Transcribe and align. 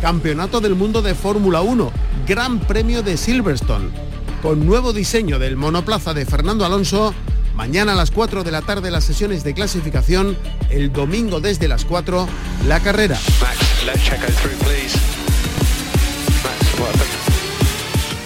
Campeonato 0.00 0.60
del 0.60 0.74
Mundo 0.74 1.02
de 1.02 1.14
Fórmula 1.14 1.62
1, 1.62 1.90
Gran 2.26 2.60
Premio 2.60 3.02
de 3.02 3.16
Silverstone. 3.16 3.90
Con 4.42 4.66
nuevo 4.66 4.92
diseño 4.92 5.38
del 5.38 5.56
monoplaza 5.56 6.14
de 6.14 6.26
Fernando 6.26 6.64
Alonso, 6.64 7.14
mañana 7.54 7.92
a 7.92 7.96
las 7.96 8.10
4 8.10 8.44
de 8.44 8.50
la 8.50 8.62
tarde 8.62 8.90
las 8.90 9.04
sesiones 9.04 9.42
de 9.42 9.54
clasificación, 9.54 10.36
el 10.70 10.92
domingo 10.92 11.40
desde 11.40 11.68
las 11.68 11.84
4 11.84 12.28
la 12.66 12.80
carrera. 12.80 13.18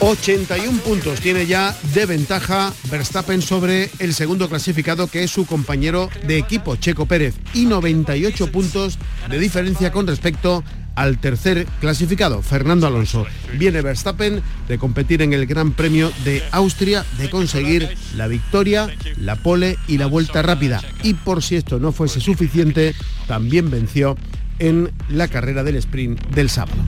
81 0.00 0.80
puntos 0.80 1.20
tiene 1.20 1.46
ya 1.46 1.76
de 1.94 2.06
ventaja 2.06 2.72
Verstappen 2.90 3.42
sobre 3.42 3.90
el 3.98 4.14
segundo 4.14 4.48
clasificado 4.48 5.08
que 5.08 5.24
es 5.24 5.30
su 5.30 5.44
compañero 5.44 6.08
de 6.26 6.38
equipo 6.38 6.76
Checo 6.76 7.04
Pérez 7.04 7.34
y 7.52 7.66
98 7.66 8.50
puntos 8.50 8.98
de 9.28 9.38
diferencia 9.38 9.92
con 9.92 10.06
respecto 10.06 10.64
al 10.94 11.18
tercer 11.18 11.66
clasificado, 11.80 12.42
Fernando 12.42 12.86
Alonso. 12.86 13.26
Viene 13.58 13.82
Verstappen 13.82 14.42
de 14.68 14.78
competir 14.78 15.22
en 15.22 15.32
el 15.32 15.46
Gran 15.46 15.72
Premio 15.72 16.12
de 16.24 16.42
Austria, 16.52 17.04
de 17.18 17.30
conseguir 17.30 17.88
la 18.16 18.26
victoria, 18.26 18.88
la 19.16 19.36
pole 19.36 19.78
y 19.86 19.98
la 19.98 20.06
vuelta 20.06 20.42
rápida. 20.42 20.82
Y 21.02 21.14
por 21.14 21.42
si 21.42 21.56
esto 21.56 21.78
no 21.78 21.92
fuese 21.92 22.20
suficiente, 22.20 22.94
también 23.26 23.70
venció 23.70 24.16
en 24.58 24.92
la 25.08 25.28
carrera 25.28 25.64
del 25.64 25.76
sprint 25.76 26.20
del 26.28 26.50
sábado. 26.50 26.82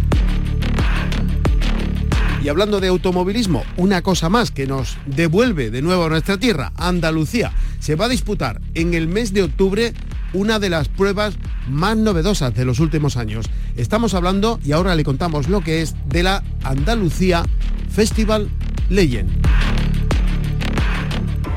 Y 2.45 2.48
hablando 2.48 2.81
de 2.81 2.89
automovilismo, 2.89 3.62
una 3.77 4.03
cosa 4.03 4.29
más 4.29 4.51
que 4.51 4.67
nos 4.67 4.97
devuelve 5.07 5.71
de 5.71 5.81
nuevo 5.81 6.05
a 6.05 6.09
nuestra 6.09 6.39
tierra, 6.39 6.73
Andalucía. 6.77 7.53
Se 7.79 7.95
va 7.95 8.07
a 8.07 8.09
disputar 8.09 8.61
en 8.75 8.95
el 8.95 9.07
mes 9.07 9.33
de 9.33 9.45
octubre 9.45 9.95
una 10.33 10.59
de 10.59 10.71
las 10.71 10.89
pruebas 10.89 11.35
más 11.69 11.97
novedosas 11.97 12.55
de 12.55 12.65
los 12.65 12.81
últimos 12.81 13.17
años. 13.17 13.47
Estamos 13.77 14.15
hablando, 14.15 14.59
y 14.65 14.73
ahora 14.73 14.95
le 14.95 15.05
contamos 15.05 15.49
lo 15.49 15.61
que 15.61 15.83
es, 15.83 15.95
de 16.07 16.23
la 16.23 16.43
Andalucía 16.63 17.45
Festival 17.91 18.49
Legend. 18.89 19.31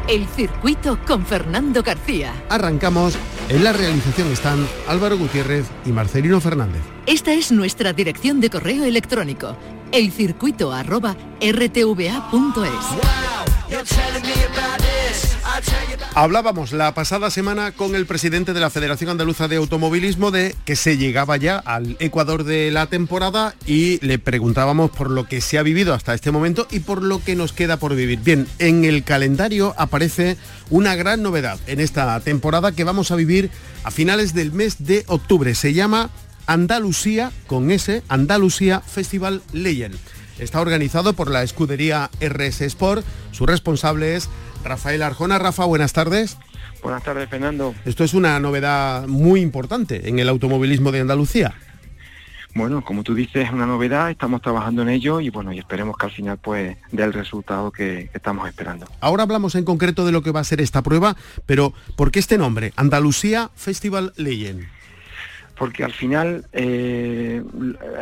El 0.08 0.28
circuito 0.28 1.00
con 1.08 1.26
Fernando 1.26 1.82
García. 1.82 2.32
Arrancamos. 2.50 3.18
En 3.50 3.64
la 3.64 3.74
realización 3.74 4.32
están 4.32 4.68
Álvaro 4.88 5.18
Gutiérrez 5.18 5.66
y 5.86 5.90
Marcelino 5.90 6.40
Fernández. 6.42 6.82
Esta 7.06 7.34
es 7.34 7.52
nuestra 7.52 7.94
dirección 7.94 8.40
de 8.40 8.50
correo 8.50 8.86
electrónico 8.86 9.56
elcircuito 9.96 10.72
arroba 10.72 11.16
rtva.es. 11.40 12.16
Hablábamos 16.14 16.72
la 16.72 16.94
pasada 16.94 17.30
semana 17.30 17.72
con 17.74 17.96
el 17.96 18.06
presidente 18.06 18.54
de 18.54 18.60
la 18.60 18.70
Federación 18.70 19.10
Andaluza 19.10 19.48
de 19.48 19.58
Automovilismo 19.58 20.32
de 20.32 20.56
que 20.66 20.76
se 20.76 20.98
llegaba 20.98 21.38
ya 21.38 21.58
al 21.58 21.98
Ecuador 22.00 22.46
de 22.46 22.72
la 22.72 22.88
temporada 22.88 23.54
y 23.66 24.06
le 24.06 24.18
preguntábamos 24.18 24.92
por 24.92 25.10
lo 25.10 25.28
que 25.28 25.42
se 25.42 25.58
ha 25.58 25.64
vivido 25.64 25.94
hasta 25.94 26.14
este 26.14 26.32
momento 26.32 26.68
y 26.72 26.80
por 26.80 27.02
lo 27.02 27.24
que 27.24 27.36
nos 27.36 27.54
queda 27.54 27.78
por 27.78 27.96
vivir. 27.96 28.20
Bien, 28.20 28.48
en 28.60 28.86
el 28.86 29.04
calendario 29.04 29.76
aparece 29.78 30.38
una 30.70 30.96
gran 30.96 31.22
novedad 31.22 31.60
en 31.68 31.80
esta 31.80 32.18
temporada 32.22 32.72
que 32.72 32.84
vamos 32.84 33.12
a 33.12 33.16
vivir 33.16 33.52
a 33.84 33.92
finales 33.92 34.34
del 34.34 34.52
mes 34.52 34.86
de 34.86 35.04
octubre. 35.08 35.54
Se 35.54 35.74
llama 35.74 36.10
Andalucía, 36.48 37.32
con 37.48 37.72
ese, 37.72 38.04
Andalucía 38.08 38.82
Festival 38.82 39.42
Legend. 39.52 39.96
Está 40.40 40.60
organizado 40.60 41.14
por 41.14 41.32
la 41.32 41.44
escudería 41.44 42.10
RS 42.20 42.62
Sport. 42.62 43.06
Su 43.32 43.46
responsable 43.46 44.16
es 44.16 44.30
Rafael 44.66 45.02
Arjona. 45.02 45.40
Rafa, 45.40 45.64
buenas 45.66 45.94
tardes. 45.94 46.38
Buenas 46.84 47.04
tardes, 47.04 47.30
Fernando. 47.30 47.74
Esto 47.86 48.04
es 48.04 48.14
una 48.14 48.40
novedad 48.40 49.08
muy 49.08 49.42
importante 49.42 50.10
en 50.10 50.20
el 50.20 50.28
automovilismo 50.28 50.92
de 50.92 51.02
Andalucía. 51.02 51.54
Bueno, 52.54 52.84
como 52.84 53.04
tú 53.04 53.14
dices, 53.14 53.48
es 53.48 53.52
una 53.52 53.66
novedad, 53.66 54.10
estamos 54.10 54.42
trabajando 54.42 54.82
en 54.82 54.90
ello 54.90 55.20
y 55.20 55.30
bueno, 55.30 55.52
y 55.52 55.60
esperemos 55.60 55.98
que 55.98 56.06
al 56.06 56.12
final 56.12 56.38
pues 56.38 56.78
dé 56.92 57.04
el 57.04 57.12
resultado 57.12 57.70
que, 57.70 58.10
que, 58.10 58.18
estamos 58.18 58.48
esperando. 58.48 58.88
Ahora 59.02 59.24
hablamos 59.24 59.56
en 59.56 59.66
concreto 59.66 60.06
de 60.06 60.14
lo 60.14 60.22
que 60.22 60.32
va 60.32 60.40
a 60.40 60.46
ser 60.46 60.62
esta 60.62 60.82
prueba, 60.82 61.18
pero 61.46 61.74
¿por 61.98 62.12
qué 62.12 62.20
este 62.20 62.38
nombre? 62.38 62.72
Andalucía 62.78 63.52
Festival 63.56 64.14
Legend 64.16 64.66
porque 65.58 65.84
al 65.84 65.94
final 65.94 66.46
eh, 66.52 67.42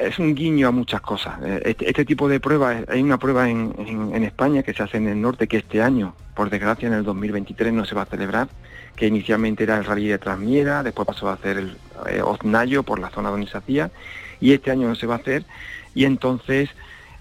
es 0.02 0.20
un 0.20 0.34
guiño 0.34 0.68
a 0.68 0.72
muchas 0.72 1.02
cosas. 1.02 1.40
Eh, 1.44 1.62
este, 1.66 1.88
este 1.88 2.06
tipo 2.06 2.28
de 2.28 2.40
pruebas, 2.40 2.84
hay 2.90 3.02
una 3.02 3.18
prueba 3.20 3.50
en, 3.50 4.24
España 4.24 4.64
que 4.64 4.74
se 4.74 4.84
hace 4.84 4.98
en 4.98 5.08
el 5.08 5.22
norte 5.22 5.48
que 5.48 5.58
este 5.58 5.82
año, 5.82 6.16
por 6.36 6.50
desgracia 6.50 6.88
en 6.88 6.94
el 6.94 7.04
2023 7.04 7.74
no 7.74 7.86
se 7.86 7.94
va 7.94 8.04
a 8.04 8.06
celebrar, 8.06 8.48
que 8.96 9.08
inicialmente 9.08 9.64
era 9.64 9.78
el 9.78 9.86
rally 9.86 10.08
de 10.08 10.18
Trasmiera, 10.18 10.82
después 10.82 11.08
pasó 11.08 11.30
a 11.30 11.34
hacer 11.34 11.58
el 11.58 11.78
eh, 12.10 12.22
Oznayo 12.24 12.84
por 12.84 13.00
la 13.00 13.10
zona 13.10 13.30
donde 13.30 13.48
se 13.48 13.58
hacía, 13.58 13.92
y 14.40 14.54
este 14.54 14.72
año 14.72 14.88
no 14.88 14.96
se 14.96 15.08
va 15.08 15.16
a 15.16 15.18
hacer, 15.18 15.46
y 15.94 16.06
entonces 16.06 16.70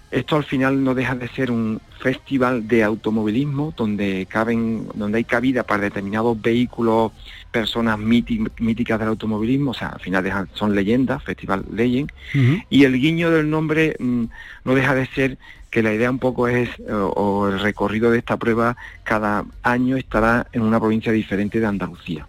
esto 0.09 0.35
al 0.35 0.43
final 0.43 0.83
no 0.83 0.93
deja 0.93 1.15
de 1.15 1.27
ser 1.29 1.51
un 1.51 1.81
festival 1.99 2.67
de 2.67 2.83
automovilismo 2.83 3.73
donde 3.75 4.27
caben, 4.29 4.87
donde 4.93 5.17
hay 5.17 5.23
cabida 5.23 5.63
para 5.63 5.83
determinados 5.83 6.39
vehículos, 6.39 7.11
personas 7.53 7.97
míticas 7.99 8.99
del 8.99 9.07
automovilismo, 9.07 9.71
o 9.71 9.73
sea, 9.73 9.89
al 9.89 9.99
final 10.01 10.49
son 10.53 10.75
leyendas, 10.75 11.23
Festival 11.23 11.63
Legend, 11.71 12.11
y 12.69 12.83
el 12.83 12.99
guiño 12.99 13.31
del 13.31 13.49
nombre 13.49 13.95
mm, 13.99 14.23
no 14.65 14.75
deja 14.75 14.95
de 14.95 15.05
ser 15.07 15.37
que 15.69 15.83
la 15.83 15.93
idea 15.93 16.11
un 16.11 16.19
poco 16.19 16.47
es, 16.47 16.69
o 16.89 17.47
el 17.47 17.59
recorrido 17.59 18.11
de 18.11 18.19
esta 18.19 18.37
prueba, 18.37 18.75
cada 19.03 19.45
año 19.61 19.95
estará 19.95 20.47
en 20.51 20.63
una 20.63 20.79
provincia 20.79 21.11
diferente 21.11 21.59
de 21.59 21.65
Andalucía 21.67 22.27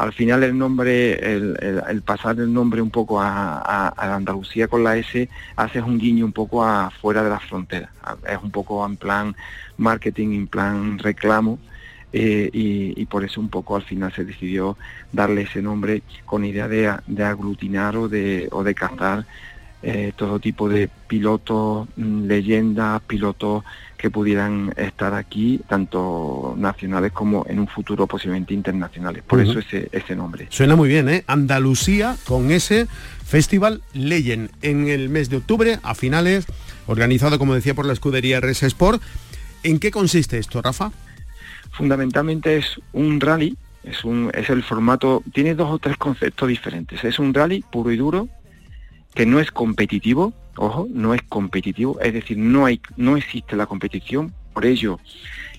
al 0.00 0.14
final 0.14 0.42
el 0.42 0.56
nombre, 0.56 1.12
el, 1.12 2.02
pasar 2.02 2.38
el 2.38 2.50
nombre 2.50 2.80
un 2.80 2.90
poco 2.90 3.20
a, 3.20 3.92
Andalucía 3.98 4.66
con 4.66 4.82
la 4.82 4.96
S, 4.96 5.28
hace 5.56 5.82
un 5.82 5.98
guiño 5.98 6.24
un 6.24 6.32
poco 6.32 6.64
afuera 6.64 7.22
de 7.22 7.28
las 7.28 7.44
fronteras. 7.44 7.90
Es 8.26 8.38
un 8.42 8.50
poco 8.50 8.84
en 8.86 8.96
plan 8.96 9.36
marketing, 9.76 10.28
en 10.28 10.46
plan 10.46 10.98
reclamo, 10.98 11.58
eh, 12.12 12.50
y, 12.52 13.06
por 13.06 13.24
eso 13.24 13.40
un 13.40 13.48
poco 13.48 13.76
al 13.76 13.82
final 13.82 14.12
se 14.12 14.24
decidió 14.24 14.76
darle 15.12 15.42
ese 15.42 15.62
nombre 15.62 16.02
con 16.24 16.44
idea 16.44 16.68
de, 16.68 17.24
aglutinar 17.24 17.96
o 17.96 18.08
de, 18.08 18.48
o 18.50 18.64
de 18.64 18.74
captar 18.74 19.26
eh, 19.82 20.12
todo 20.14 20.38
tipo 20.38 20.68
de 20.68 20.90
pilotos, 21.06 21.88
mm, 21.96 22.26
leyendas, 22.26 23.00
pilotos 23.02 23.64
que 23.96 24.10
pudieran 24.10 24.72
estar 24.76 25.14
aquí, 25.14 25.60
tanto 25.68 26.54
nacionales 26.56 27.12
como 27.12 27.46
en 27.48 27.58
un 27.60 27.68
futuro 27.68 28.06
posiblemente 28.06 28.54
internacionales. 28.54 29.22
Por 29.26 29.40
eso 29.40 29.58
ese, 29.58 29.88
ese 29.92 30.16
nombre. 30.16 30.46
Suena 30.50 30.76
muy 30.76 30.88
bien, 30.88 31.08
¿eh? 31.08 31.24
Andalucía 31.26 32.16
con 32.26 32.50
ese 32.50 32.88
Festival 33.24 33.82
Legend 33.92 34.50
en 34.62 34.88
el 34.88 35.08
mes 35.08 35.30
de 35.30 35.36
octubre, 35.36 35.78
a 35.82 35.94
finales, 35.94 36.46
organizado, 36.86 37.38
como 37.38 37.54
decía, 37.54 37.74
por 37.74 37.86
la 37.86 37.92
escudería 37.92 38.40
RS 38.40 38.64
Sport. 38.64 39.02
¿En 39.62 39.78
qué 39.78 39.90
consiste 39.90 40.38
esto, 40.38 40.60
Rafa? 40.62 40.92
Fundamentalmente 41.80 42.58
es 42.58 42.78
un 42.92 43.18
rally, 43.22 43.56
es, 43.84 44.04
un, 44.04 44.30
es 44.34 44.50
el 44.50 44.62
formato, 44.62 45.22
tiene 45.32 45.54
dos 45.54 45.70
o 45.70 45.78
tres 45.78 45.96
conceptos 45.96 46.46
diferentes. 46.46 47.02
Es 47.04 47.18
un 47.18 47.32
rally 47.32 47.64
puro 47.72 47.90
y 47.90 47.96
duro, 47.96 48.28
que 49.14 49.24
no 49.24 49.40
es 49.40 49.50
competitivo, 49.50 50.34
ojo, 50.58 50.86
no 50.90 51.14
es 51.14 51.22
competitivo, 51.22 51.98
es 52.02 52.12
decir, 52.12 52.36
no, 52.36 52.68
existe 52.68 53.56
la 53.56 53.64
competición, 53.64 54.34
por 54.52 54.66
ello 54.66 55.00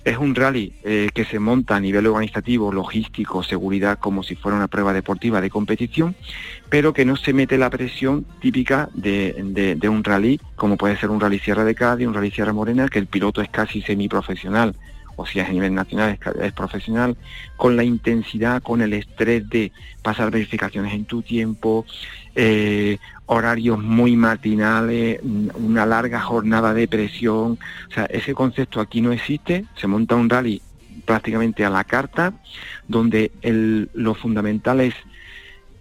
es 0.04 0.16
un 0.16 0.36
rally 0.36 0.74
eh, 0.84 1.10
que 1.12 1.26
se 1.26 1.40
monta 1.40 1.76
a 1.76 1.80
nivel 1.80 2.06
organizativo, 2.06 2.72
logístico, 2.72 3.42
seguridad, 3.42 3.98
como 3.98 4.22
si 4.22 4.36
fuera 4.36 4.58
una 4.58 4.68
prueba 4.68 4.94
deportiva 4.94 5.42
de 5.42 5.50
competición, 5.50 6.16
pero 6.70 6.94
que 6.94 7.04
no 7.04 7.16
se 7.16 7.34
mete 7.34 7.58
la 7.58 7.72
presión 7.72 8.28
típica 8.42 8.90
de, 8.94 9.76
de 9.76 9.90
un 9.90 10.04
rally, 10.04 10.40
como 10.56 10.78
puede 10.78 10.98
ser 10.98 11.10
un 11.10 11.20
rally 11.20 11.40
Sierra 11.40 11.64
de 11.64 11.74
Cádiz, 11.74 12.08
un 12.08 12.14
rally 12.14 12.30
Sierra 12.30 12.54
Morena, 12.54 12.88
que 12.90 13.00
el 13.00 13.08
piloto 13.08 13.42
es 13.42 13.50
casi 13.50 13.82
semiprofesional 13.82 14.76
si 15.26 15.40
es 15.40 15.48
a 15.48 15.52
nivel 15.52 15.74
nacional 15.74 16.18
es, 16.42 16.54
profesional, 16.54 17.18
con 17.58 17.76
la 17.76 17.84
intensidad, 17.84 18.62
con 18.62 18.82
el 18.82 18.94
estrés 18.94 19.48
de 19.50 19.72
pasar 20.02 20.32
verificaciones 20.32 20.94
en 20.94 21.06
tu 21.06 21.22
tiempo, 21.22 21.86
eh, 22.36 22.98
horarios 23.26 23.80
muy 23.80 24.16
matinales, 24.16 25.20
una 25.22 25.86
larga 25.86 26.20
jornada 26.22 26.74
de 26.74 26.88
presión. 26.88 27.60
O 27.90 27.94
sea, 27.94 28.06
ese 28.06 28.34
concepto 28.34 28.80
aquí 28.80 29.02
no 29.02 29.12
existe, 29.12 29.66
se 29.76 29.88
monta 29.88 30.16
un 30.16 30.30
rally 30.30 30.62
prácticamente 31.06 31.66
a 31.66 31.70
la 31.70 31.84
carta, 31.84 32.34
donde 32.88 33.32
lo 33.94 34.14
fundamental 34.16 34.82
es 34.82 34.96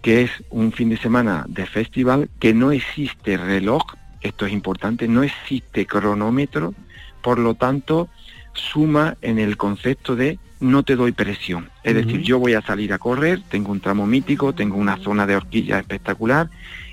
que 0.01 0.23
es 0.23 0.31
un 0.49 0.71
fin 0.71 0.89
de 0.89 0.97
semana 0.97 1.45
de 1.47 1.65
festival, 1.65 2.29
que 2.39 2.53
no 2.53 2.71
existe 2.71 3.37
reloj, 3.37 3.83
esto 4.21 4.45
es 4.45 4.53
importante, 4.53 5.07
no 5.07 5.23
existe 5.23 5.85
cronómetro, 5.85 6.73
por 7.21 7.37
lo 7.37 7.55
tanto, 7.55 8.09
suma 8.53 9.17
en 9.21 9.39
el 9.39 9.57
concepto 9.57 10.15
de 10.15 10.39
no 10.59 10.83
te 10.83 10.95
doy 10.95 11.11
presión. 11.11 11.69
Es 11.83 11.95
decir, 11.95 12.21
yo 12.21 12.37
voy 12.39 12.53
a 12.53 12.61
salir 12.61 12.93
a 12.93 12.99
correr, 12.99 13.41
tengo 13.49 13.71
un 13.71 13.79
tramo 13.79 14.05
mítico, 14.05 14.53
tengo 14.53 14.77
una 14.77 14.97
zona 14.97 15.25
de 15.25 15.35
horquilla 15.35 15.79
espectacular 15.79 16.49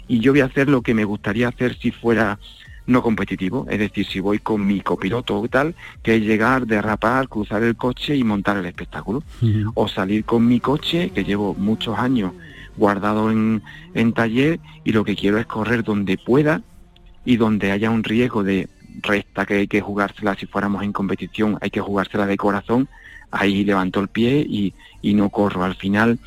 y 0.08 0.20
yo 0.20 0.32
voy 0.32 0.40
a 0.40 0.46
hacer 0.46 0.68
lo 0.68 0.80
que 0.80 0.94
me 0.94 1.04
gustaría 1.04 1.48
hacer 1.48 1.76
si 1.78 1.90
fuera 1.90 2.38
no 2.86 3.02
competitivo, 3.02 3.66
es 3.68 3.78
decir, 3.78 4.06
si 4.06 4.18
voy 4.18 4.38
con 4.38 4.66
mi 4.66 4.80
copiloto 4.80 5.38
o 5.38 5.46
tal, 5.48 5.74
que 6.02 6.16
es 6.16 6.22
llegar, 6.22 6.66
derrapar, 6.66 7.28
cruzar 7.28 7.62
el 7.62 7.76
coche 7.76 8.16
y 8.16 8.24
montar 8.24 8.56
el 8.56 8.64
espectáculo. 8.64 9.22
O 9.74 9.86
salir 9.88 10.24
con 10.24 10.48
mi 10.48 10.58
coche, 10.58 11.10
que 11.10 11.22
llevo 11.22 11.54
muchos 11.54 11.98
años 11.98 12.32
guardado 12.78 13.30
en, 13.30 13.62
en 13.92 14.14
taller 14.14 14.58
y 14.84 14.92
lo 14.92 15.04
que 15.04 15.16
quiero 15.16 15.36
es 15.36 15.44
correr 15.44 15.84
donde 15.84 16.16
pueda 16.16 16.62
y 17.26 17.36
donde 17.36 17.72
haya 17.72 17.90
un 17.90 18.04
riesgo 18.04 18.42
de 18.42 18.68
resta 19.02 19.46
que 19.46 19.54
hay 19.54 19.68
que 19.68 19.80
jugársela 19.80 20.34
si 20.34 20.46
fuéramos 20.46 20.82
en 20.82 20.92
competición, 20.92 21.58
hay 21.60 21.70
que 21.70 21.80
jugársela 21.80 22.26
de 22.26 22.36
corazón, 22.36 22.88
ahí 23.30 23.64
levanto 23.64 24.00
el 24.00 24.08
pie 24.08 24.44
y, 24.48 24.74
y 25.02 25.14
no 25.14 25.30
corro. 25.30 25.64
Al 25.64 25.74
final 25.74 26.18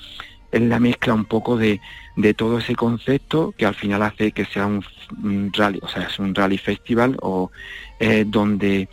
es 0.51 0.61
la 0.61 0.79
mezcla 0.79 1.13
un 1.13 1.25
poco 1.25 1.57
de, 1.57 1.79
de 2.15 2.33
todo 2.33 2.59
ese 2.59 2.75
concepto 2.75 3.53
que 3.57 3.65
al 3.65 3.75
final 3.75 4.03
hace 4.03 4.31
que 4.31 4.45
sea 4.45 4.65
un, 4.65 4.83
rally, 5.53 5.79
o 5.81 5.87
sea, 5.87 6.03
es 6.03 6.19
un 6.19 6.35
rally 6.35 6.57
festival 6.57 7.17
o 7.21 7.51
eh, 7.99 8.25
donde 8.27 8.89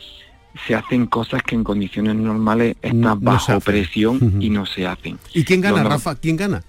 se 0.67 0.75
hacen 0.75 1.07
cosas 1.07 1.43
que 1.43 1.55
en 1.55 1.65
condiciones 1.65 2.15
normales 2.17 2.77
están 2.83 3.21
bajo 3.21 3.61
presión 3.61 4.37
y 4.41 4.51
no 4.51 4.67
se 4.67 4.87
hacen. 4.87 5.19
¿Y 5.35 5.45
quién 5.45 5.61
gana, 5.61 5.85
Rafa? 5.85 6.15
¿Quién 6.17 6.37
gana? 6.37 6.63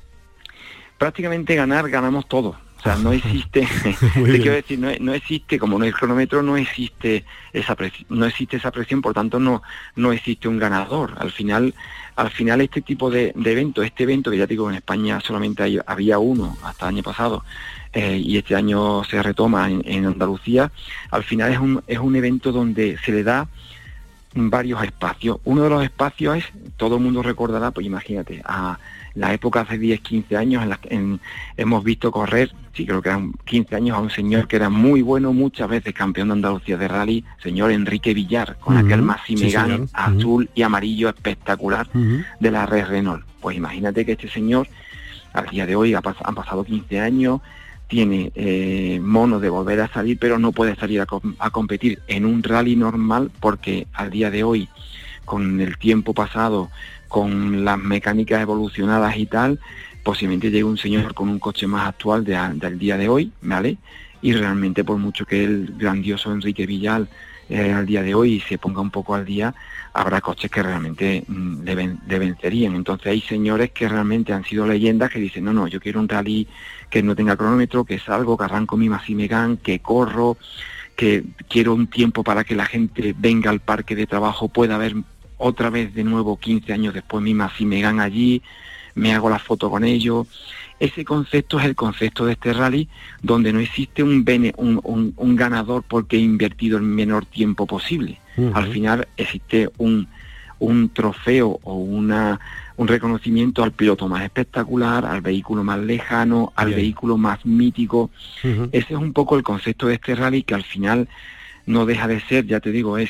Prácticamente 0.97 1.55
ganar, 1.55 1.89
ganamos 1.89 2.27
todos. 2.27 2.55
O 2.79 2.81
sea, 2.81 2.95
no 2.95 3.11
existe, 3.11 3.67
te 4.13 4.39
quiero 4.39 4.53
decir, 4.53 4.79
no, 4.79 5.13
existe, 5.13 5.59
como 5.59 5.77
no 5.77 5.83
hay 5.83 5.91
cronómetro, 5.91 6.41
no 6.41 6.55
existe 6.55 7.25
esa 7.51 7.75
presión, 7.75 8.05
no 8.09 8.25
existe 8.25 8.55
esa 8.55 8.71
presión, 8.71 9.01
por 9.01 9.13
tanto 9.13 9.37
no, 9.37 9.61
no 9.97 10.13
existe 10.13 10.47
un 10.47 10.57
ganador. 10.57 11.13
Al 11.17 11.31
final, 11.31 11.73
al 12.15 12.29
final 12.29 12.61
este 12.61 12.81
tipo 12.81 13.09
de, 13.11 13.33
evento, 13.35 13.83
este 13.83 14.03
evento 14.03 14.31
que 14.31 14.37
ya 14.37 14.45
digo 14.45 14.69
en 14.69 14.77
España 14.77 15.19
solamente 15.19 15.81
había 15.85 16.19
uno 16.19 16.57
hasta 16.63 16.85
el 16.85 16.95
año 16.95 17.03
pasado, 17.03 17.43
eh, 17.91 18.17
y 18.17 18.37
este 18.37 18.55
año 18.55 19.03
se 19.03 19.21
retoma 19.21 19.69
en, 19.69 19.81
en, 19.85 20.05
Andalucía, 20.05 20.71
al 21.11 21.23
final 21.23 21.51
es 21.51 21.59
un, 21.59 21.83
es 21.85 21.99
un 21.99 22.15
evento 22.15 22.53
donde 22.53 22.97
se 23.03 23.11
le 23.11 23.23
da 23.23 23.47
varios 24.33 24.83
espacios. 24.83 25.39
Uno 25.43 25.63
de 25.63 25.69
los 25.69 25.83
espacios 25.83 26.37
es, 26.37 26.45
todo 26.77 26.97
el 26.97 27.03
mundo 27.03 27.23
recordará, 27.23 27.71
pues 27.71 27.85
imagínate, 27.85 28.41
a 28.45 28.79
la 29.15 29.33
época 29.33 29.61
hace 29.61 29.77
10, 29.77 30.01
15 30.01 30.37
años 30.37 30.63
en 30.63 30.69
la 30.69 30.77
que 30.77 31.17
hemos 31.57 31.83
visto 31.83 32.11
correr, 32.11 32.53
sí 32.73 32.85
creo 32.85 33.01
que 33.01 33.09
eran 33.09 33.33
15 33.45 33.75
años, 33.75 33.97
a 33.97 34.01
un 34.01 34.09
señor 34.09 34.47
que 34.47 34.55
era 34.55 34.69
muy 34.69 35.01
bueno, 35.01 35.33
muchas 35.33 35.67
veces 35.67 35.93
campeón 35.93 36.27
de 36.29 36.33
Andalucía 36.33 36.77
de 36.77 36.87
rally, 36.87 37.25
señor 37.41 37.71
Enrique 37.71 38.13
Villar, 38.13 38.57
con 38.59 38.77
aquel 38.77 39.01
Massime 39.01 39.87
azul 39.93 40.49
y 40.53 40.61
amarillo 40.61 41.09
espectacular 41.09 41.87
de 41.91 42.51
la 42.51 42.65
red 42.65 42.85
Renault. 42.85 43.25
Pues 43.41 43.57
imagínate 43.57 44.05
que 44.05 44.13
este 44.13 44.29
señor, 44.29 44.67
al 45.33 45.47
día 45.47 45.65
de 45.65 45.75
hoy, 45.75 45.93
han 45.93 46.35
pasado 46.35 46.63
15 46.63 46.99
años, 46.99 47.41
tiene 47.89 48.31
eh, 48.35 48.99
mono 49.01 49.39
de 49.39 49.49
volver 49.49 49.81
a 49.81 49.91
salir, 49.91 50.17
pero 50.19 50.37
no 50.37 50.51
puede 50.51 50.75
salir 50.75 51.01
a, 51.01 51.49
competir 51.49 51.99
en 52.07 52.23
un 52.23 52.43
rally 52.43 52.75
normal 52.75 53.31
porque 53.39 53.87
al 53.93 54.11
día 54.11 54.29
de 54.29 54.43
hoy, 54.43 54.69
con 55.25 55.59
el 55.59 55.77
tiempo 55.79 56.13
pasado, 56.13 56.69
con 57.07 57.65
las 57.65 57.79
mecánicas 57.79 58.41
evolucionadas 58.41 59.17
y 59.17 59.25
tal, 59.25 59.59
posiblemente 60.03 60.51
llegue 60.51 60.63
un 60.63 60.77
señor 60.77 61.15
con 61.15 61.29
un 61.29 61.39
coche 61.39 61.65
más 61.65 61.87
actual 61.87 62.23
del 62.23 62.77
día 62.77 62.95
de 62.95 63.09
hoy, 63.09 63.31
¿vale? 63.41 63.77
Y 64.21 64.33
realmente 64.33 64.83
por 64.83 64.97
mucho 64.97 65.25
que 65.25 65.43
el 65.43 65.73
grandioso 65.75 66.31
Enrique 66.31 66.67
Villal 66.67 67.09
eh, 67.49 67.73
al 67.73 67.85
día 67.85 68.03
de 68.03 68.13
hoy 68.13 68.39
se 68.47 68.57
ponga 68.57 68.79
un 68.79 68.91
poco 68.91 69.15
al 69.15 69.25
día, 69.25 69.53
habrá 69.93 70.21
coches 70.21 70.51
que 70.51 70.61
realmente 70.61 71.23
mm, 71.27 71.63
le, 71.63 72.19
vencerían. 72.19 72.75
Entonces 72.75 73.07
hay 73.07 73.21
señores 73.21 73.71
que 73.71 73.89
realmente 73.89 74.33
han 74.33 74.45
sido 74.45 74.67
leyendas 74.67 75.09
que 75.09 75.19
dicen, 75.19 75.45
no, 75.45 75.53
no, 75.53 75.67
yo 75.67 75.79
quiero 75.79 75.99
un 75.99 76.07
rally 76.07 76.47
que 76.89 77.01
no 77.01 77.15
tenga 77.15 77.35
cronómetro, 77.35 77.83
que 77.83 77.99
salgo, 77.99 78.37
que 78.37 78.43
arranco 78.43 78.77
mi 78.77 78.87
Massimegan, 78.87 79.57
que 79.57 79.79
corro, 79.79 80.37
que 80.95 81.23
quiero 81.47 81.73
un 81.73 81.87
tiempo 81.87 82.23
para 82.23 82.43
que 82.43 82.55
la 82.55 82.65
gente 82.65 83.15
venga 83.17 83.49
al 83.49 83.61
parque 83.61 83.95
de 83.95 84.05
trabajo, 84.05 84.49
pueda 84.49 84.77
ver 84.77 84.95
otra 85.37 85.69
vez 85.69 85.93
de 85.93 86.03
nuevo 86.03 86.37
15 86.37 86.71
años 86.71 86.93
después 86.93 87.23
mi 87.23 87.33
Massimegan 87.33 87.99
allí, 87.99 88.43
me 88.95 89.13
hago 89.13 89.29
la 89.29 89.39
foto 89.39 89.69
con 89.69 89.83
ellos. 89.83 90.27
Ese 90.79 91.03
concepto 91.03 91.59
es 91.59 91.65
el 91.65 91.75
concepto 91.75 92.25
de 92.25 92.33
este 92.33 92.53
rally, 92.53 92.87
donde 93.21 93.51
no 93.51 93.59
existe 93.59 94.01
un, 94.01 94.25
un, 94.57 95.13
un, 95.15 95.35
ganador 95.35 95.83
porque 95.83 96.17
he 96.17 96.21
invertido 96.21 96.77
el 96.77 96.83
menor 96.83 97.25
tiempo 97.25 97.65
posible. 97.65 98.19
Al 98.53 98.67
final 98.67 99.07
existe 99.17 99.69
un, 99.77 100.07
un 100.59 100.89
trofeo 100.89 101.59
o 101.63 101.75
una, 101.75 102.39
un 102.77 102.87
reconocimiento 102.87 103.63
al 103.63 103.73
piloto 103.73 104.07
más 104.07 104.23
espectacular, 104.23 105.05
al 105.05 105.19
vehículo 105.19 105.63
más 105.65 105.79
lejano, 105.79 106.53
al 106.55 106.73
vehículo 106.73 107.17
más 107.17 107.45
mítico. 107.45 108.09
Ese 108.43 108.93
es 108.93 108.99
un 108.99 109.11
poco 109.11 109.35
el 109.35 109.43
concepto 109.43 109.87
de 109.87 109.95
este 109.95 110.15
rally 110.15 110.43
que 110.43 110.55
al 110.55 110.63
final 110.63 111.09
no 111.65 111.85
deja 111.85 112.07
de 112.07 112.21
ser, 112.21 112.45
ya 112.45 112.61
te 112.61 112.71
digo, 112.71 112.97
es 112.97 113.09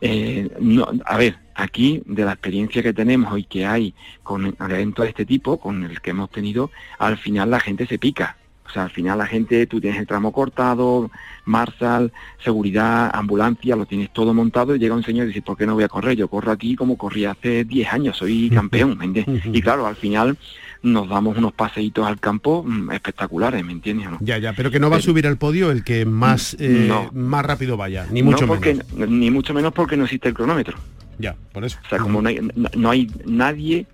eh, 0.00 0.48
no, 0.60 0.88
a 1.04 1.16
ver, 1.16 1.36
aquí 1.60 2.02
de 2.06 2.24
la 2.24 2.32
experiencia 2.32 2.82
que 2.82 2.92
tenemos 2.92 3.38
y 3.38 3.44
que 3.44 3.66
hay 3.66 3.94
con 4.22 4.54
eventos 4.60 5.04
de 5.04 5.10
este 5.10 5.26
tipo, 5.26 5.58
con 5.58 5.84
el 5.84 6.00
que 6.00 6.10
hemos 6.10 6.30
tenido, 6.30 6.70
al 6.98 7.18
final 7.18 7.50
la 7.50 7.60
gente 7.60 7.86
se 7.86 7.98
pica. 7.98 8.36
O 8.70 8.72
sea, 8.72 8.84
al 8.84 8.90
final 8.90 9.18
la 9.18 9.26
gente, 9.26 9.66
tú 9.66 9.80
tienes 9.80 9.98
el 9.98 10.06
tramo 10.06 10.30
cortado, 10.30 11.10
Marsal, 11.44 12.12
seguridad, 12.44 13.10
ambulancia, 13.12 13.74
lo 13.74 13.84
tienes 13.84 14.12
todo 14.12 14.32
montado 14.32 14.76
y 14.76 14.78
llega 14.78 14.94
un 14.94 15.02
señor 15.02 15.24
y 15.24 15.28
dice, 15.28 15.42
¿por 15.42 15.56
qué 15.56 15.66
no 15.66 15.74
voy 15.74 15.82
a 15.82 15.88
correr? 15.88 16.16
Yo 16.16 16.28
corro 16.28 16.52
aquí 16.52 16.76
como 16.76 16.96
corrí 16.96 17.24
hace 17.24 17.64
10 17.64 17.92
años, 17.92 18.16
soy 18.16 18.48
campeón, 18.50 18.96
¿me 18.96 19.06
entiendes? 19.06 19.44
Y 19.52 19.60
claro, 19.60 19.86
al 19.86 19.96
final 19.96 20.38
nos 20.82 21.08
damos 21.08 21.36
unos 21.36 21.52
paseitos 21.52 22.06
al 22.06 22.20
campo 22.20 22.62
mm, 22.62 22.92
espectaculares, 22.92 23.64
¿me 23.64 23.72
entiendes? 23.72 24.08
Ya, 24.20 24.38
ya, 24.38 24.52
pero 24.52 24.70
que 24.70 24.78
no 24.78 24.88
va 24.88 24.96
a 24.96 25.02
subir 25.02 25.26
al 25.26 25.36
podio 25.36 25.70
el 25.70 25.84
que 25.84 26.04
más, 26.04 26.56
eh, 26.58 26.90
más 27.12 27.44
rápido 27.44 27.76
vaya, 27.76 28.06
ni 28.10 28.22
mucho 28.22 28.46
porque, 28.46 28.74
menos. 28.94 29.10
Ni 29.10 29.30
mucho 29.30 29.52
menos 29.52 29.72
porque 29.72 29.96
no 29.96 30.04
existe 30.04 30.28
el 30.28 30.34
cronómetro. 30.34 30.78
Ya, 31.20 31.36
por 31.52 31.64
eso. 31.64 31.78
O 31.84 31.88
sea, 31.88 31.98
como 31.98 32.22
no 32.22 32.28
hay, 32.28 32.40
no 32.76 32.90
hay 32.90 33.10
nadie 33.26 33.86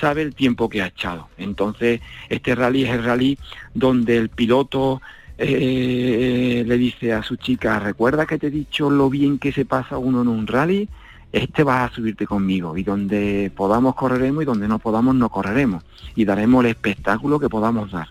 sabe 0.00 0.22
el 0.22 0.34
tiempo 0.34 0.68
que 0.68 0.82
ha 0.82 0.86
echado. 0.86 1.28
Entonces, 1.36 2.00
este 2.28 2.54
rally 2.54 2.84
es 2.84 2.90
el 2.90 3.04
rally 3.04 3.38
donde 3.74 4.16
el 4.16 4.28
piloto 4.28 5.02
eh, 5.36 6.64
le 6.66 6.78
dice 6.78 7.12
a 7.12 7.22
su 7.22 7.36
chica, 7.36 7.78
recuerda 7.78 8.26
que 8.26 8.38
te 8.38 8.48
he 8.48 8.50
dicho 8.50 8.90
lo 8.90 9.10
bien 9.10 9.38
que 9.38 9.52
se 9.52 9.64
pasa 9.64 9.98
uno 9.98 10.22
en 10.22 10.28
un 10.28 10.46
rally, 10.46 10.88
este 11.32 11.62
va 11.62 11.84
a 11.84 11.90
subirte 11.92 12.26
conmigo 12.26 12.76
y 12.76 12.82
donde 12.82 13.52
podamos 13.54 13.94
correremos 13.94 14.42
y 14.42 14.46
donde 14.46 14.68
no 14.68 14.78
podamos 14.78 15.14
no 15.14 15.28
correremos 15.28 15.84
y 16.16 16.24
daremos 16.24 16.64
el 16.64 16.70
espectáculo 16.70 17.38
que 17.38 17.48
podamos 17.48 17.90
dar. 17.90 18.08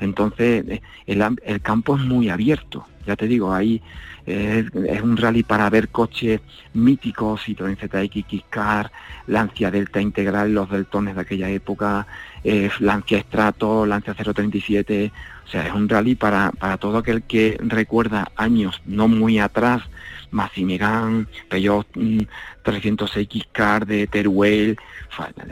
Entonces 0.00 0.64
eh, 0.68 0.82
el, 1.06 1.24
el 1.44 1.60
campo 1.60 1.96
es 1.96 2.02
muy 2.02 2.28
abierto, 2.28 2.86
ya 3.06 3.16
te 3.16 3.26
digo, 3.26 3.52
ahí 3.52 3.82
es, 4.26 5.02
un 5.02 5.16
rally 5.16 5.42
para 5.42 5.68
ver 5.70 5.88
coches 5.88 6.40
míticos, 6.72 7.42
Citroën 7.46 7.76
ZX 7.76 8.44
Car, 8.48 8.90
Lancia 9.26 9.70
Delta 9.70 10.00
Integral, 10.00 10.52
los 10.52 10.70
Deltones 10.70 11.14
de 11.14 11.20
aquella 11.20 11.50
época, 11.50 12.06
eh, 12.42 12.70
Lancia 12.80 13.20
Strato, 13.20 13.86
Lancia 13.86 14.14
037, 14.14 15.12
o 15.44 15.48
sea, 15.48 15.66
es 15.66 15.74
un 15.74 15.88
rally 15.88 16.14
para, 16.14 16.52
para 16.52 16.78
todo 16.78 16.98
aquel 16.98 17.22
que 17.22 17.58
recuerda 17.60 18.30
años 18.36 18.80
no 18.86 19.08
muy 19.08 19.38
atrás. 19.38 19.82
Massimigan, 20.30 21.28
Peugeot 21.48 21.86
306X 21.94 23.46
mm, 23.46 23.50
Car 23.52 23.86
de 23.86 24.08
Teruel, 24.08 24.76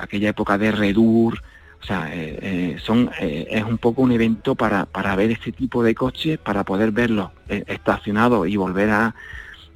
aquella 0.00 0.30
época 0.30 0.58
de 0.58 0.72
Redur, 0.72 1.40
o 1.82 1.84
sea, 1.84 2.14
eh, 2.14 2.38
eh, 2.40 2.76
son, 2.80 3.10
eh, 3.20 3.48
es 3.50 3.64
un 3.64 3.76
poco 3.76 4.02
un 4.02 4.12
evento 4.12 4.54
para, 4.54 4.86
para 4.86 5.16
ver 5.16 5.32
este 5.32 5.50
tipo 5.50 5.82
de 5.82 5.94
coches, 5.96 6.38
para 6.38 6.62
poder 6.62 6.92
verlos 6.92 7.30
estacionados 7.48 8.46
y 8.48 8.56
volver 8.56 8.90
a, 8.90 9.14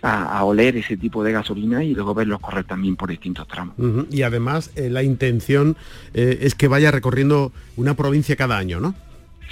a, 0.02 0.44
oler 0.44 0.76
ese 0.76 0.96
tipo 0.96 1.24
de 1.24 1.32
gasolina 1.32 1.82
y 1.82 1.94
luego 1.94 2.14
verlos 2.14 2.38
correr 2.38 2.64
también 2.64 2.94
por 2.94 3.10
distintos 3.10 3.48
tramos. 3.48 3.74
Y 4.10 4.22
además 4.22 4.70
la 4.76 5.02
intención 5.02 5.76
es 6.14 6.54
que 6.54 6.68
vaya 6.68 6.90
recorriendo 6.90 7.52
una 7.76 7.94
provincia 7.94 8.36
cada 8.36 8.56
año, 8.56 8.78
¿no? 8.78 8.94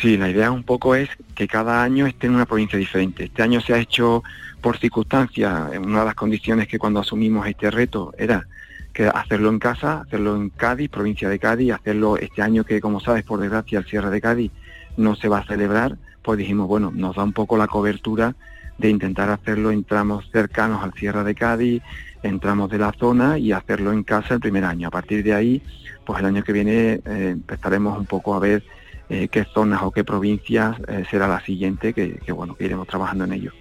Sí, 0.01 0.17
la 0.17 0.31
idea 0.31 0.51
un 0.51 0.63
poco 0.63 0.95
es 0.95 1.09
que 1.35 1.49
cada 1.49 1.83
año 1.83 2.07
esté 2.07 2.29
en 2.29 2.35
una 2.35 2.47
provincia 2.47 2.79
diferente. 2.79 3.25
Este 3.25 3.43
año 3.43 3.61
se 3.61 3.75
ha 3.75 3.79
hecho 3.79 4.23
por 4.61 4.79
circunstancias, 4.79 5.71
una 5.79 6.01
de 6.01 6.07
las 6.07 6.15
condiciones 6.15 6.69
que 6.69 6.79
cuando 6.79 7.01
asumimos 7.01 7.47
este 7.47 7.71
reto 7.71 8.15
era 8.17 8.47
que 8.95 9.09
hacerlo 9.09 9.51
en 9.51 9.59
casa, 9.59 10.03
hacerlo 10.03 10.37
en 10.37 10.49
Cádiz, 10.51 10.89
provincia 10.89 11.29
de 11.29 11.39
Cádiz, 11.39 11.73
hacerlo 11.73 12.17
este 12.17 12.41
año 12.41 12.65
que 12.65 12.81
como 12.81 13.01
sabes 13.01 13.25
por 13.25 13.41
desgracia 13.41 13.81
el 13.81 13.85
cierre 13.85 14.09
de 14.09 14.21
Cádiz 14.21 14.53
no 14.97 15.17
se 15.17 15.29
va 15.29 15.39
a 15.39 15.47
celebrar, 15.47 15.99
pues 16.23 16.39
dijimos, 16.39 16.69
bueno, 16.69 16.93
nos 16.95 17.17
da 17.17 17.25
un 17.25 17.33
poco 17.33 17.57
la 17.57 17.67
cobertura 17.67 18.35
de 18.79 18.89
intentar 18.89 19.29
hacerlo 19.31 19.71
en 19.71 19.85
tramos 19.85 20.31
cercanos 20.31 20.83
al 20.83 20.93
cierre 20.95 21.25
de 21.25 21.35
Cádiz, 21.35 21.83
en 22.23 22.41
tramos 22.41 22.71
de 22.71 22.79
la 22.79 22.93
zona 22.93 23.37
y 23.39 23.53
hacerlo 23.53 23.93
en 23.93 24.05
casa 24.05 24.35
el 24.35 24.41
primer 24.41 24.65
año. 24.65 24.89
A 24.89 24.91
partir 24.91 25.23
de 25.23 25.35
ahí, 25.35 25.63
pues 26.07 26.21
el 26.21 26.27
año 26.27 26.43
que 26.43 26.53
viene 26.53 27.01
eh, 27.05 27.31
empezaremos 27.33 27.99
un 27.99 28.07
poco 28.07 28.35
a 28.35 28.39
ver 28.39 28.65
eh, 29.11 29.29
qué 29.29 29.45
zonas 29.45 29.83
o 29.83 29.91
qué 29.91 30.03
provincias 30.03 30.77
eh, 30.89 31.05
será 31.11 31.29
la 31.29 31.45
siguiente, 31.45 31.93
que, 31.93 32.21
bueno, 32.33 32.55
que 32.55 32.65
iremos 32.65 32.87
trabajando 32.87 33.25
en 33.25 33.35
ello. 33.35 33.53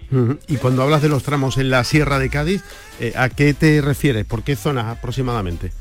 Y 0.48 0.56
cuando 0.56 0.82
hablas 0.82 1.02
de 1.02 1.08
los 1.08 1.22
tramos 1.22 1.58
en 1.58 1.70
la 1.70 1.84
Sierra 1.84 2.18
de 2.18 2.30
Cádiz, 2.30 2.64
eh, 2.98 3.12
¿a 3.16 3.28
qué 3.28 3.52
te 3.52 3.80
refieres? 3.82 4.24
¿Por 4.24 4.42
qué 4.42 4.56
zonas 4.56 4.86
aproximadamente? 4.86 5.72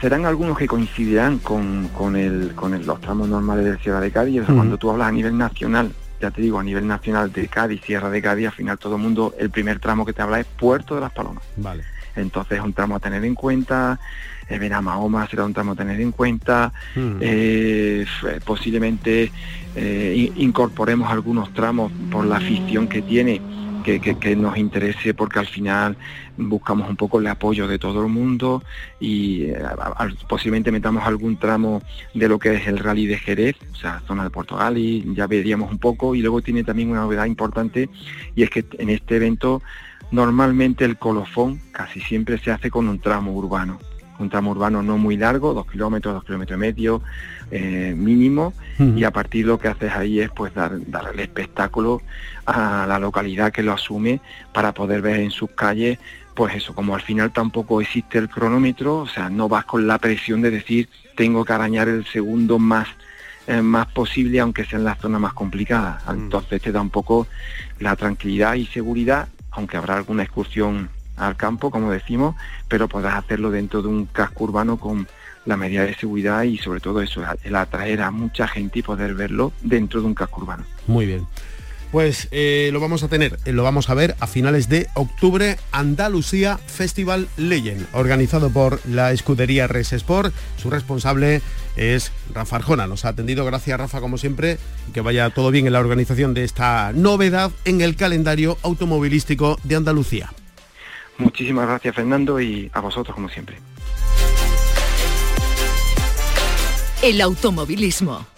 serán 0.00 0.26
algunos 0.26 0.56
que 0.56 0.68
coincidirán 0.68 1.38
con, 1.38 1.88
el, 2.14 2.52
con 2.54 2.86
los 2.86 3.00
tramos 3.00 3.28
normales 3.28 3.64
de 3.64 3.78
Sierra 3.78 3.98
de 3.98 4.12
Cádiz. 4.12 4.42
Cuando 4.46 4.78
tú 4.78 4.92
hablas 4.92 5.08
a 5.08 5.12
nivel 5.12 5.36
nacional, 5.36 5.90
ya 6.20 6.30
te 6.30 6.40
digo, 6.40 6.60
a 6.60 6.62
nivel 6.62 6.86
nacional 6.86 7.32
de 7.32 7.48
Cádiz, 7.48 7.82
Sierra 7.82 8.08
de 8.08 8.22
Cádiz, 8.22 8.46
al 8.46 8.52
final 8.52 8.78
todo 8.78 8.94
el 8.94 9.02
mundo, 9.02 9.34
el 9.36 9.50
primer 9.50 9.80
tramo 9.80 10.06
que 10.06 10.12
te 10.12 10.22
habla 10.22 10.38
es 10.38 10.46
Puerto 10.46 10.94
de 10.94 11.00
las 11.00 11.12
Palomas. 11.12 11.42
Vale. 11.56 11.82
Entonces 12.16 12.58
es 12.58 12.64
un 12.64 12.72
tramo 12.72 12.96
a 12.96 13.00
tener 13.00 13.24
en 13.24 13.34
cuenta, 13.34 13.98
eh, 14.48 14.70
Mahoma 14.82 15.26
será 15.28 15.44
un 15.44 15.54
tramo 15.54 15.72
a 15.72 15.76
tener 15.76 16.00
en 16.00 16.12
cuenta, 16.12 16.72
mm. 16.94 17.16
eh, 17.20 18.06
posiblemente 18.44 19.30
eh, 19.74 20.32
incorporemos 20.36 21.10
algunos 21.10 21.52
tramos 21.52 21.92
por 22.10 22.24
la 22.26 22.36
afición 22.36 22.88
que 22.88 23.02
tiene 23.02 23.40
que, 23.94 24.36
nos 24.36 24.56
interese 24.56 25.14
porque 25.14 25.38
al 25.38 25.46
final 25.46 25.96
buscamos 26.36 26.88
un 26.90 26.96
poco 26.96 27.20
el 27.20 27.26
apoyo 27.28 27.68
de 27.68 27.78
todo 27.78 28.02
el 28.02 28.08
mundo 28.08 28.62
y 28.98 29.44
eh, 29.44 29.62
posiblemente 30.28 30.72
metamos 30.72 31.04
algún 31.04 31.36
tramo 31.36 31.82
de 32.12 32.28
lo 32.28 32.38
que 32.38 32.54
es 32.54 32.66
el 32.66 32.78
rally 32.78 33.06
de 33.06 33.18
Jerez, 33.18 33.56
o 33.72 33.76
sea, 33.76 34.02
zona 34.06 34.24
de 34.24 34.30
Portugal 34.30 34.76
y 34.76 35.14
ya 35.14 35.26
veríamos 35.26 35.70
un 35.70 35.78
poco 35.78 36.14
y 36.14 36.20
luego 36.20 36.42
tiene 36.42 36.64
también 36.64 36.90
una 36.90 37.02
novedad 37.02 37.26
importante 37.26 37.88
y 38.34 38.42
es 38.42 38.50
que 38.50 38.64
en 38.78 38.90
este 38.90 39.16
evento 39.16 39.62
normalmente 40.10 40.84
el 40.84 40.96
colofón 40.96 41.60
casi 41.72 42.00
siempre 42.00 42.38
se 42.38 42.50
hace 42.50 42.70
con 42.70 42.88
un 42.88 43.00
tramo 43.00 43.32
urbano 43.32 43.78
un 44.18 44.30
tramo 44.30 44.50
urbano 44.50 44.82
no 44.82 44.96
muy 44.98 45.16
largo, 45.16 45.52
dos 45.54 45.66
kilómetros, 45.66 46.14
dos 46.14 46.24
kilómetros 46.24 46.56
y 46.56 46.60
medio 46.60 47.02
eh, 47.50 47.94
mínimo, 47.96 48.52
y 48.78 49.04
a 49.04 49.10
partir 49.10 49.46
lo 49.46 49.58
que 49.58 49.68
haces 49.68 49.92
ahí 49.92 50.20
es 50.20 50.30
pues 50.30 50.54
dar, 50.54 50.72
dar 50.86 51.10
el 51.12 51.20
espectáculo 51.20 52.02
a 52.44 52.86
la 52.88 52.98
localidad 52.98 53.52
que 53.52 53.62
lo 53.62 53.72
asume 53.72 54.20
para 54.52 54.72
poder 54.72 55.02
ver 55.02 55.20
en 55.20 55.30
sus 55.30 55.50
calles 55.50 55.98
pues 56.34 56.54
eso, 56.54 56.74
como 56.74 56.94
al 56.94 57.00
final 57.00 57.32
tampoco 57.32 57.80
existe 57.80 58.18
el 58.18 58.28
cronómetro, 58.28 58.98
o 58.98 59.06
sea, 59.06 59.30
no 59.30 59.48
vas 59.48 59.64
con 59.64 59.86
la 59.86 59.96
presión 59.96 60.42
de 60.42 60.50
decir 60.50 60.88
tengo 61.16 61.46
que 61.46 61.54
arañar 61.54 61.88
el 61.88 62.04
segundo 62.04 62.58
más 62.58 62.88
eh, 63.46 63.62
más 63.62 63.86
posible, 63.86 64.40
aunque 64.40 64.64
sea 64.64 64.78
en 64.78 64.84
la 64.84 64.96
zona 64.96 65.20
más 65.20 65.32
complicada. 65.32 66.02
Mm. 66.06 66.10
Entonces 66.10 66.60
te 66.60 66.72
da 66.72 66.80
un 66.80 66.90
poco 66.90 67.26
la 67.78 67.94
tranquilidad 67.94 68.54
y 68.54 68.66
seguridad, 68.66 69.28
aunque 69.56 69.76
habrá 69.76 69.96
alguna 69.96 70.22
excursión 70.22 70.90
al 71.16 71.36
campo, 71.36 71.70
como 71.70 71.90
decimos, 71.90 72.36
pero 72.68 72.88
podrás 72.88 73.14
hacerlo 73.16 73.50
dentro 73.50 73.82
de 73.82 73.88
un 73.88 74.06
casco 74.06 74.44
urbano 74.44 74.78
con 74.78 75.08
la 75.46 75.56
medida 75.56 75.84
de 75.84 75.94
seguridad 75.94 76.42
y 76.42 76.58
sobre 76.58 76.80
todo 76.80 77.00
eso, 77.00 77.22
el 77.44 77.56
atraer 77.56 78.02
a 78.02 78.10
mucha 78.10 78.46
gente 78.48 78.80
y 78.80 78.82
poder 78.82 79.14
verlo 79.14 79.52
dentro 79.62 80.00
de 80.00 80.06
un 80.06 80.14
casco 80.14 80.42
urbano. 80.42 80.64
Muy 80.86 81.06
bien. 81.06 81.26
Pues 81.96 82.28
eh, 82.30 82.68
lo 82.74 82.80
vamos 82.80 83.02
a 83.04 83.08
tener, 83.08 83.38
eh, 83.46 83.52
lo 83.52 83.62
vamos 83.62 83.88
a 83.88 83.94
ver 83.94 84.16
a 84.20 84.26
finales 84.26 84.68
de 84.68 84.86
octubre, 84.92 85.56
Andalucía 85.72 86.58
Festival 86.58 87.26
Legend, 87.38 87.86
organizado 87.92 88.50
por 88.50 88.86
la 88.86 89.12
escudería 89.12 89.66
Res 89.66 89.94
Sport. 89.94 90.34
Su 90.58 90.68
responsable 90.68 91.40
es 91.74 92.12
Rafa 92.34 92.56
Arjona. 92.56 92.86
Nos 92.86 93.06
ha 93.06 93.08
atendido, 93.08 93.46
gracias 93.46 93.78
Rafa 93.78 94.02
como 94.02 94.18
siempre, 94.18 94.58
que 94.92 95.00
vaya 95.00 95.30
todo 95.30 95.50
bien 95.50 95.66
en 95.66 95.72
la 95.72 95.80
organización 95.80 96.34
de 96.34 96.44
esta 96.44 96.92
novedad 96.92 97.50
en 97.64 97.80
el 97.80 97.96
calendario 97.96 98.58
automovilístico 98.62 99.58
de 99.64 99.76
Andalucía. 99.76 100.34
Muchísimas 101.16 101.66
gracias 101.66 101.94
Fernando 101.94 102.38
y 102.38 102.70
a 102.74 102.80
vosotros 102.80 103.14
como 103.14 103.30
siempre. 103.30 103.56
El 107.02 107.22
automovilismo. 107.22 108.35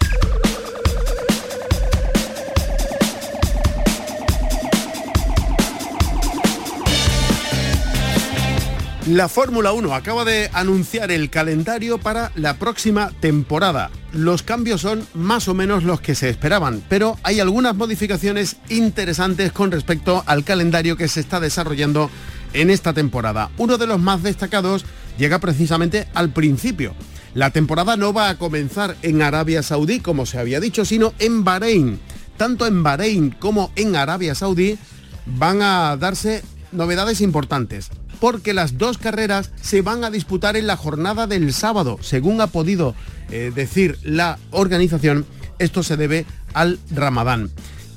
La 9.08 9.30
Fórmula 9.30 9.72
1 9.72 9.94
acaba 9.94 10.26
de 10.26 10.50
anunciar 10.52 11.10
el 11.10 11.30
calendario 11.30 11.96
para 11.96 12.30
la 12.34 12.58
próxima 12.58 13.10
temporada. 13.20 13.90
Los 14.12 14.42
cambios 14.42 14.82
son 14.82 15.06
más 15.14 15.48
o 15.48 15.54
menos 15.54 15.82
los 15.82 16.02
que 16.02 16.14
se 16.14 16.28
esperaban, 16.28 16.82
pero 16.90 17.16
hay 17.22 17.40
algunas 17.40 17.74
modificaciones 17.74 18.56
interesantes 18.68 19.50
con 19.50 19.70
respecto 19.70 20.22
al 20.26 20.44
calendario 20.44 20.98
que 20.98 21.08
se 21.08 21.20
está 21.20 21.40
desarrollando 21.40 22.10
en 22.52 22.68
esta 22.68 22.92
temporada. 22.92 23.50
Uno 23.56 23.78
de 23.78 23.86
los 23.86 23.98
más 23.98 24.22
destacados 24.22 24.84
llega 25.16 25.38
precisamente 25.38 26.06
al 26.12 26.28
principio. 26.28 26.94
La 27.32 27.48
temporada 27.48 27.96
no 27.96 28.12
va 28.12 28.28
a 28.28 28.36
comenzar 28.36 28.94
en 29.00 29.22
Arabia 29.22 29.62
Saudí, 29.62 30.00
como 30.00 30.26
se 30.26 30.38
había 30.38 30.60
dicho, 30.60 30.84
sino 30.84 31.14
en 31.18 31.44
Bahrein. 31.44 31.98
Tanto 32.36 32.66
en 32.66 32.82
Bahrein 32.82 33.30
como 33.30 33.72
en 33.74 33.96
Arabia 33.96 34.34
Saudí 34.34 34.76
van 35.24 35.62
a 35.62 35.96
darse 35.96 36.42
novedades 36.72 37.22
importantes, 37.22 37.90
porque 38.20 38.54
las 38.54 38.78
dos 38.78 38.98
carreras 38.98 39.50
se 39.60 39.82
van 39.82 40.04
a 40.04 40.10
disputar 40.10 40.56
en 40.56 40.66
la 40.66 40.76
jornada 40.76 41.26
del 41.26 41.52
sábado, 41.52 41.98
según 42.00 42.40
ha 42.40 42.48
podido 42.48 42.94
eh, 43.30 43.52
decir 43.54 43.98
la 44.02 44.38
organización, 44.50 45.26
esto 45.58 45.82
se 45.82 45.96
debe 45.96 46.26
al 46.54 46.78
Ramadán. 46.90 47.50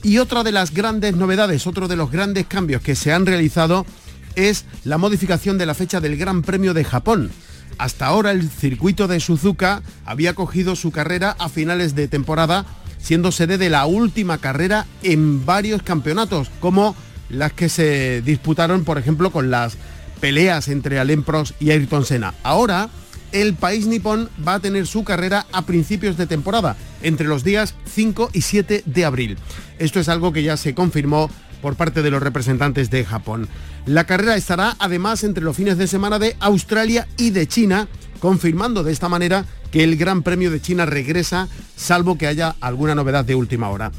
Y 0.03 0.17
otra 0.17 0.43
de 0.43 0.51
las 0.51 0.73
grandes 0.73 1.15
novedades, 1.15 1.67
otro 1.67 1.87
de 1.87 1.95
los 1.95 2.11
grandes 2.11 2.47
cambios 2.47 2.81
que 2.81 2.95
se 2.95 3.13
han 3.13 3.25
realizado 3.25 3.85
es 4.35 4.65
la 4.83 4.97
modificación 4.97 5.57
de 5.57 5.65
la 5.65 5.73
fecha 5.73 5.99
del 5.99 6.17
Gran 6.17 6.41
Premio 6.41 6.73
de 6.73 6.83
Japón. 6.83 7.31
Hasta 7.77 8.07
ahora 8.07 8.31
el 8.31 8.49
circuito 8.49 9.07
de 9.07 9.19
Suzuka 9.19 9.81
había 10.05 10.33
cogido 10.33 10.75
su 10.75 10.91
carrera 10.91 11.35
a 11.39 11.49
finales 11.49 11.95
de 11.95 12.07
temporada, 12.07 12.65
siendo 12.99 13.31
sede 13.31 13.57
de 13.57 13.69
la 13.69 13.85
última 13.85 14.37
carrera 14.37 14.85
en 15.03 15.45
varios 15.45 15.81
campeonatos, 15.81 16.49
como 16.59 16.95
las 17.29 17.53
que 17.53 17.69
se 17.69 18.21
disputaron, 18.21 18.83
por 18.83 18.97
ejemplo, 18.97 19.31
con 19.31 19.51
las 19.51 19.77
peleas 20.21 20.69
entre 20.69 20.99
Alain 20.99 21.25
y 21.59 21.71
Ayrton 21.71 22.05
Senna. 22.05 22.33
Ahora, 22.43 22.89
el 23.31 23.55
país 23.55 23.87
nipón 23.87 24.29
va 24.47 24.55
a 24.55 24.59
tener 24.59 24.87
su 24.87 25.03
carrera 25.03 25.45
a 25.51 25.63
principios 25.63 26.15
de 26.15 26.27
temporada, 26.27 26.77
entre 27.01 27.27
los 27.27 27.43
días 27.43 27.75
5 27.93 28.29
y 28.31 28.41
7 28.41 28.83
de 28.85 29.05
abril. 29.05 29.37
Esto 29.79 29.99
es 29.99 30.07
algo 30.07 30.31
que 30.31 30.43
ya 30.43 30.55
se 30.57 30.75
confirmó 30.75 31.29
por 31.61 31.75
parte 31.75 32.01
de 32.01 32.11
los 32.11 32.21
representantes 32.21 32.89
de 32.89 33.03
Japón. 33.03 33.47
La 33.85 34.05
carrera 34.05 34.35
estará 34.35 34.75
además 34.79 35.23
entre 35.23 35.43
los 35.43 35.57
fines 35.57 35.77
de 35.77 35.87
semana 35.87 36.19
de 36.19 36.35
Australia 36.39 37.07
y 37.17 37.31
de 37.31 37.47
China, 37.47 37.87
confirmando 38.19 38.83
de 38.83 38.91
esta 38.91 39.09
manera 39.09 39.45
que 39.71 39.83
el 39.83 39.95
Gran 39.95 40.21
Premio 40.21 40.51
de 40.51 40.61
China 40.61 40.85
regresa, 40.85 41.47
salvo 41.75 42.17
que 42.17 42.27
haya 42.27 42.55
alguna 42.61 42.95
novedad 42.95 43.25
de 43.25 43.35
última 43.35 43.69
hora. 43.69 43.91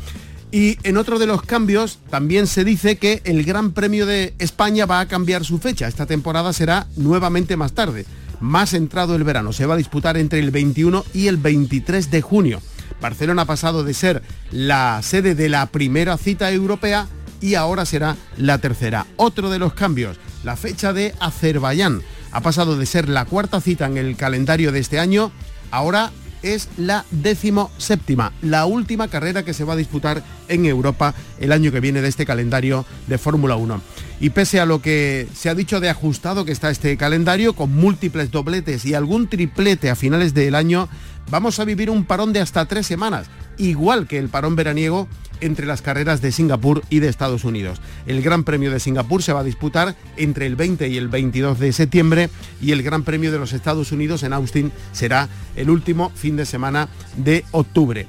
Y 0.53 0.77
en 0.83 0.99
otro 0.99 1.19
de 1.19 1.27
los 1.27 1.41
cambios 1.41 1.99
también 2.11 2.47
se 2.47 2.63
dice 2.63 2.97
que 2.97 3.23
el 3.25 3.43
Gran 3.43 3.73
Premio 3.73 4.05
de 4.05 4.35
España 4.39 4.85
va 4.85 5.01
a 5.01 5.09
cambiar 5.09 5.47
su 5.47 5.59
fecha. 5.59 5.89
Esta 5.89 6.05
temporada 6.05 6.53
será 6.53 6.87
nuevamente 6.95 7.57
más 7.57 7.73
tarde, 7.73 8.05
más 8.39 8.75
entrado 8.75 9.17
el 9.17 9.25
verano. 9.25 9.55
Se 9.55 9.65
va 9.65 9.75
a 9.75 9.79
disputar 9.79 10.19
entre 10.19 10.41
el 10.41 10.51
21 10.51 11.07
y 11.15 11.29
el 11.29 11.39
23 11.39 12.11
de 12.11 12.21
junio. 12.21 12.61
Barcelona 13.01 13.43
ha 13.43 13.47
pasado 13.47 13.83
de 13.83 13.95
ser 13.95 14.23
la 14.51 15.01
sede 15.03 15.35
de 15.35 15.49
la 15.49 15.65
primera 15.67 16.19
cita 16.19 16.53
europea 16.53 17.09
y 17.41 17.55
ahora 17.55 17.87
será 17.87 18.19
la 18.37 18.59
tercera. 18.59 19.07
Otro 19.17 19.49
de 19.49 19.59
los 19.59 19.73
cambios, 19.73 20.19
la 20.45 20.57
fecha 20.57 20.93
de 20.93 21.15
Azerbaiyán. 21.19 22.03
Ha 22.31 22.43
pasado 22.43 22.77
de 22.77 22.85
ser 22.85 23.09
la 23.09 23.25
cuarta 23.25 23.63
cita 23.63 23.87
en 23.87 23.97
el 23.97 24.17
calendario 24.17 24.71
de 24.71 24.81
este 24.81 24.99
año, 24.99 25.33
ahora 25.71 26.13
es 26.43 26.69
la 26.77 27.05
décimo 27.11 27.71
séptima, 27.79 28.33
la 28.43 28.67
última 28.67 29.09
carrera 29.09 29.45
que 29.45 29.55
se 29.55 29.65
va 29.65 29.75
a 29.75 29.77
disputar 29.77 30.23
en 30.49 30.67
Europa 30.67 31.15
el 31.41 31.53
año 31.53 31.73
que 31.73 31.81
viene 31.81 32.03
de 32.03 32.09
este 32.09 32.27
calendario 32.27 32.85
de 33.07 33.19
Fórmula 33.19 33.57
1. 33.57 33.81
Y 34.21 34.31
pese 34.31 34.61
a 34.61 34.67
lo 34.67 34.83
que 34.83 35.29
se 35.35 35.49
ha 35.49 35.55
dicho 35.55 35.81
de 35.81 35.89
ajustado 35.89 36.45
que 36.45 36.53
está 36.53 36.71
este 36.71 36.97
calendario, 36.97 37.55
con 37.55 37.75
múltiples 37.75 38.31
dobletes 38.31 38.85
y 38.85 38.95
algún 38.95 39.29
triplete 39.29 39.91
a 39.91 39.97
finales 39.97 40.35
del 40.35 40.55
año, 40.55 40.89
vamos 41.31 41.59
a 41.59 41.65
vivir 41.65 41.91
un 41.91 42.05
parón 42.05 42.33
de 42.33 42.41
hasta 42.41 42.67
tres 42.67 42.87
semanas, 42.87 43.27
igual 43.59 44.07
que 44.07 44.19
el 44.19 44.29
parón 44.29 44.57
veraniego 44.57 45.09
entre 45.43 45.67
las 45.67 45.83
carreras 45.83 46.23
de 46.23 46.33
Singapur 46.33 46.83
y 46.89 47.01
de 47.01 47.09
Estados 47.09 47.45
Unidos. 47.45 47.81
El 48.07 48.23
Gran 48.23 48.45
Premio 48.45 48.71
de 48.71 48.81
Singapur 48.81 49.23
se 49.23 49.33
va 49.33 49.41
a 49.41 49.45
disputar 49.45 49.95
entre 50.17 50.47
el 50.47 50.57
20 50.57 50.89
y 50.89 50.97
el 50.97 51.09
22 51.09 51.59
de 51.59 51.73
septiembre 51.73 52.31
y 52.61 52.73
el 52.73 52.83
Gran 52.83 53.03
Premio 53.03 53.31
de 53.31 53.39
los 53.39 53.53
Estados 53.53 53.93
Unidos 53.93 54.23
en 54.23 54.33
Austin 54.33 54.73
será 54.93 55.29
el 55.57 55.69
último 55.69 56.11
fin 56.15 56.37
de 56.37 56.47
semana 56.47 56.89
de 57.17 57.45
octubre. 57.51 58.07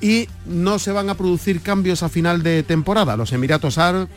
Y 0.00 0.28
no 0.44 0.78
se 0.78 0.92
van 0.92 1.08
a 1.08 1.14
producir 1.14 1.62
cambios 1.62 2.02
a 2.02 2.08
final 2.08 2.42
de 2.42 2.62
temporada. 2.62 3.16
Los 3.16 3.32
Emiratos 3.32 3.78
Árabes 3.78 4.08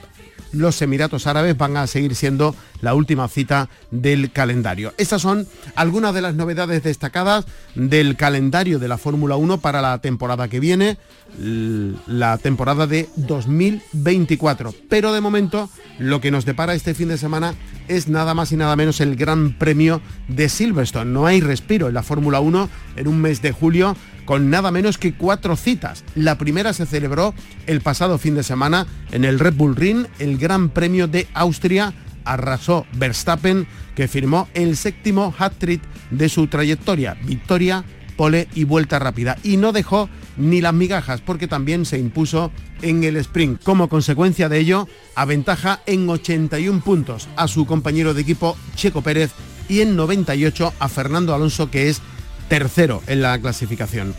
los 0.51 0.81
Emiratos 0.81 1.27
Árabes 1.27 1.57
van 1.57 1.77
a 1.77 1.87
seguir 1.87 2.15
siendo 2.15 2.55
la 2.81 2.93
última 2.93 3.27
cita 3.27 3.69
del 3.91 4.31
calendario. 4.31 4.93
Estas 4.97 5.21
son 5.21 5.47
algunas 5.75 6.13
de 6.13 6.21
las 6.21 6.35
novedades 6.35 6.83
destacadas 6.83 7.45
del 7.75 8.15
calendario 8.15 8.79
de 8.79 8.87
la 8.87 8.97
Fórmula 8.97 9.35
1 9.35 9.59
para 9.59 9.81
la 9.81 9.99
temporada 9.99 10.47
que 10.47 10.59
viene, 10.59 10.97
la 11.37 12.37
temporada 12.37 12.87
de 12.87 13.09
2024. 13.15 14.73
Pero 14.89 15.13
de 15.13 15.21
momento 15.21 15.69
lo 15.97 16.21
que 16.21 16.31
nos 16.31 16.45
depara 16.45 16.73
este 16.73 16.93
fin 16.93 17.09
de 17.09 17.17
semana 17.17 17.53
es 17.87 18.07
nada 18.07 18.33
más 18.33 18.51
y 18.51 18.57
nada 18.57 18.75
menos 18.75 19.01
el 19.01 19.15
Gran 19.15 19.57
Premio 19.57 20.01
de 20.27 20.49
Silverstone. 20.49 21.11
No 21.11 21.25
hay 21.25 21.41
respiro 21.41 21.87
en 21.87 21.93
la 21.93 22.03
Fórmula 22.03 22.39
1 22.39 22.69
en 22.95 23.07
un 23.07 23.21
mes 23.21 23.41
de 23.41 23.51
julio 23.51 23.95
con 24.29 24.51
nada 24.51 24.69
menos 24.69 24.99
que 24.99 25.15
cuatro 25.15 25.55
citas. 25.55 26.03
La 26.13 26.37
primera 26.37 26.71
se 26.71 26.85
celebró 26.85 27.33
el 27.65 27.81
pasado 27.81 28.19
fin 28.19 28.35
de 28.35 28.43
semana 28.43 28.85
en 29.11 29.25
el 29.25 29.39
Red 29.39 29.55
Bull 29.55 29.75
Ring, 29.75 30.05
el 30.19 30.37
Gran 30.37 30.69
Premio 30.69 31.07
de 31.07 31.27
Austria. 31.33 31.95
Arrasó 32.25 32.85
Verstappen, 32.93 33.65
que 33.95 34.07
firmó 34.07 34.47
el 34.53 34.77
séptimo 34.77 35.33
hat-trick 35.35 35.81
de 36.11 36.29
su 36.29 36.45
trayectoria, 36.45 37.17
victoria, 37.23 37.83
pole 38.17 38.47
y 38.53 38.65
vuelta 38.65 38.99
rápida. 38.99 39.35
Y 39.41 39.57
no 39.57 39.71
dejó 39.71 40.11
ni 40.37 40.61
las 40.61 40.75
migajas 40.75 41.21
porque 41.21 41.47
también 41.47 41.83
se 41.87 41.97
impuso 41.97 42.51
en 42.83 43.03
el 43.03 43.17
sprint. 43.17 43.63
Como 43.63 43.89
consecuencia 43.89 44.47
de 44.47 44.59
ello, 44.59 44.87
aventaja 45.15 45.81
en 45.87 46.07
81 46.07 46.81
puntos 46.81 47.27
a 47.35 47.47
su 47.47 47.65
compañero 47.65 48.13
de 48.13 48.21
equipo 48.21 48.55
Checo 48.75 49.01
Pérez 49.01 49.31
y 49.67 49.81
en 49.81 49.95
98 49.95 50.71
a 50.77 50.87
Fernando 50.87 51.33
Alonso 51.33 51.71
que 51.71 51.89
es 51.89 52.03
tercero 52.49 53.01
en 53.07 53.21
la 53.21 53.39
clasificación. 53.39 54.15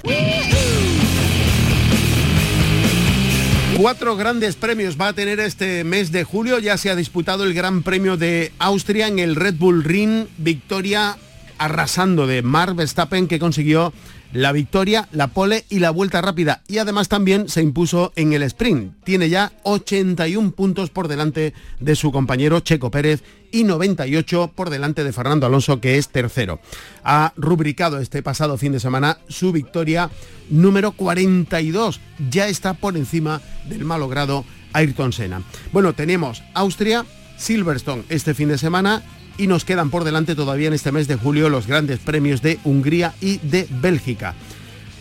Cuatro 3.77 4.17
grandes 4.17 4.57
premios 4.57 4.99
va 5.01 5.09
a 5.09 5.13
tener 5.13 5.41
este 5.41 5.85
mes 5.85 6.13
de 6.13 6.25
julio. 6.25 6.59
Ya 6.59 6.77
se 6.77 6.91
ha 6.91 6.97
disputado 6.97 7.45
el 7.45 7.55
Gran 7.55 7.83
Premio 7.83 8.17
de 8.17 8.53
Austria 8.59 9.09
en 9.09 9.19
el 9.19 9.37
Red 9.37 9.55
Bull 9.55 9.85
Ring. 9.85 10.27
Victoria 10.39 11.17
arrasando 11.59 12.27
de 12.27 12.43
Mark 12.43 12.75
Verstappen 12.75 13.29
que 13.29 13.39
consiguió 13.39 13.93
la 14.33 14.53
victoria, 14.53 15.09
la 15.13 15.29
pole 15.29 15.65
y 15.69 15.79
la 15.79 15.91
vuelta 15.91 16.21
rápida. 16.21 16.63
Y 16.69 16.79
además 16.79 17.09
también 17.09 17.49
se 17.49 17.63
impuso 17.63 18.13
en 18.17 18.33
el 18.33 18.43
sprint. 18.43 18.95
Tiene 19.05 19.29
ya 19.29 19.53
81 19.65 20.53
puntos 20.53 20.91
por 20.91 21.09
delante 21.09 21.55
de 21.81 21.97
su 21.97 22.13
compañero 22.13 22.61
Checo 22.61 22.91
Pérez 22.91 23.23
y 23.53 23.65
98 23.65 24.53
por 24.55 24.71
delante 24.71 25.05
de 25.05 25.13
Fernando 25.13 25.47
Alonso, 25.47 25.81
que 25.81 25.99
es 25.99 26.09
tercero. 26.09 26.61
Ha 27.05 27.33
rubricado 27.37 27.99
este 27.99 28.23
pasado 28.23 28.59
fin 28.59 28.73
de 28.73 28.81
semana 28.81 29.19
su 29.29 29.53
victoria 29.53 30.11
número 30.49 30.93
42. 30.93 32.01
Ya 32.31 32.49
está 32.49 32.75
por 32.75 32.97
encima 32.97 33.41
del 33.69 33.85
malogrado 33.85 34.45
Ayrton 34.73 35.13
Senna. 35.13 35.43
Bueno, 35.73 35.95
tenemos 35.95 36.43
Austria, 36.55 37.05
Silverstone 37.37 38.05
este 38.09 38.35
fin 38.35 38.49
de 38.49 38.59
semana 38.59 39.03
y 39.39 39.47
nos 39.47 39.65
quedan 39.65 39.91
por 39.91 40.05
delante 40.05 40.35
todavía 40.35 40.69
en 40.69 40.75
este 40.75 40.93
mes 40.93 41.09
de 41.09 41.17
julio 41.17 41.49
los 41.49 41.67
grandes 41.67 41.99
premios 41.99 42.43
de 42.43 42.59
Hungría 42.65 43.15
y 43.21 43.39
de 43.39 43.67
Bélgica. 43.71 44.35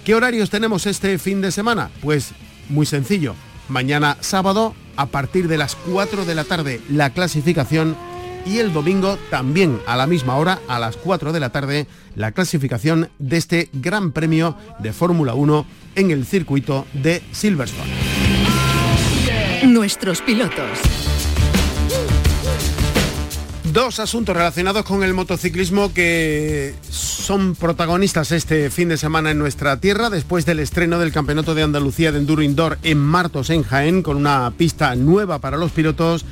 ¿Qué 0.03 0.15
horarios 0.15 0.49
tenemos 0.49 0.85
este 0.85 1.17
fin 1.19 1.41
de 1.41 1.51
semana? 1.51 1.89
Pues 2.01 2.31
muy 2.69 2.85
sencillo. 2.85 3.35
Mañana 3.67 4.17
sábado, 4.21 4.73
a 4.95 5.07
partir 5.07 5.47
de 5.47 5.57
las 5.57 5.75
4 5.75 6.25
de 6.25 6.35
la 6.35 6.43
tarde, 6.43 6.81
la 6.89 7.11
clasificación 7.11 7.95
y 8.45 8.59
el 8.59 8.73
domingo 8.73 9.17
también 9.29 9.79
a 9.85 9.95
la 9.95 10.07
misma 10.07 10.35
hora, 10.35 10.59
a 10.67 10.79
las 10.79 10.97
4 10.97 11.31
de 11.31 11.39
la 11.39 11.51
tarde, 11.51 11.87
la 12.15 12.31
clasificación 12.31 13.09
de 13.19 13.37
este 13.37 13.69
Gran 13.73 14.11
Premio 14.11 14.57
de 14.79 14.93
Fórmula 14.93 15.33
1 15.33 15.65
en 15.95 16.11
el 16.11 16.25
circuito 16.25 16.87
de 16.93 17.21
Silverstone. 17.31 17.91
Nuestros 19.65 20.21
pilotos. 20.21 20.79
Dos 23.79 24.01
asuntos 24.01 24.35
relacionados 24.35 24.83
con 24.83 25.03
el 25.03 25.13
motociclismo 25.13 25.93
que 25.93 26.75
son 26.91 27.55
protagonistas 27.55 28.33
este 28.33 28.69
fin 28.71 28.89
de 28.89 28.97
semana 28.97 29.31
en 29.31 29.39
nuestra 29.39 29.79
tierra, 29.79 30.09
después 30.09 30.45
del 30.45 30.59
estreno 30.59 30.99
del 30.99 31.13
Campeonato 31.13 31.55
de 31.55 31.63
Andalucía 31.63 32.11
de 32.11 32.17
Enduro 32.17 32.41
Indoor 32.41 32.77
en 32.83 32.97
Martos, 32.97 33.49
en 33.49 33.63
Jaén, 33.63 34.03
con 34.03 34.17
una 34.17 34.51
pista 34.57 34.93
nueva 34.95 35.39
para 35.39 35.55
los 35.55 35.71
pilotos. 35.71 36.25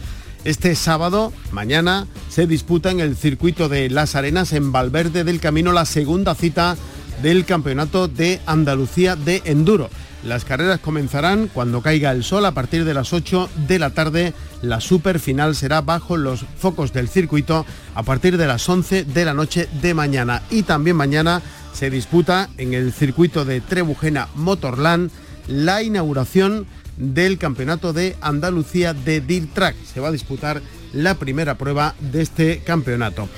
Este 0.44 0.76
sábado, 0.76 1.32
mañana, 1.54 2.06
se 2.28 2.48
disputa 2.48 2.92
en 2.92 3.00
el 3.00 3.16
circuito 3.16 3.70
de 3.70 3.90
Las 3.90 4.16
Arenas 4.16 4.52
en 4.52 4.74
Valverde 4.74 5.24
del 5.24 5.40
Camino 5.40 5.72
la 5.72 5.86
segunda 5.86 6.36
cita 6.36 6.76
del 7.22 7.46
Campeonato 7.46 8.10
de 8.10 8.42
Andalucía 8.46 9.16
de 9.16 9.42
Enduro. 9.46 9.90
Las 10.24 10.46
carreras 10.46 10.80
comenzarán 10.80 11.48
cuando 11.48 11.82
caiga 11.82 12.12
el 12.12 12.24
sol 12.24 12.46
a 12.46 12.52
partir 12.52 12.86
de 12.86 12.94
las 12.94 13.14
8 13.14 13.50
de 13.68 13.80
la 13.80 13.92
tarde. 13.92 14.34
La 14.62 14.82
super 14.82 15.20
final 15.20 15.56
será 15.56 15.82
bajo 15.82 16.18
los 16.18 16.46
focos 16.58 16.92
del 16.92 17.08
circuito 17.08 17.66
a 17.96 18.04
partir 18.04 18.38
de 18.38 18.48
las 18.48 18.68
11 18.68 19.06
de 19.06 19.26
la 19.26 19.34
noche 19.34 19.70
de 19.82 19.94
mañana. 19.94 20.42
Y 20.50 20.64
también 20.64 20.96
mañana 20.96 21.42
se 21.74 21.90
disputa 21.90 22.50
en 22.58 22.74
el 22.74 22.92
circuito 22.92 23.46
de 23.46 23.62
Trebujena 23.62 24.28
Motorland 24.36 25.12
la 25.48 25.84
inauguración 25.84 26.66
del 26.98 27.38
Campeonato 27.38 27.94
de 27.94 28.16
Andalucía 28.20 28.94
de 28.94 29.22
Dirt 29.22 29.54
Track. 29.54 29.76
Se 29.94 30.00
va 30.00 30.10
a 30.10 30.12
disputar 30.12 30.62
la 30.94 31.16
primera 31.16 31.58
prueba 31.58 31.94
de 32.00 32.24
este 32.24 32.60
campeonato. 32.66 33.30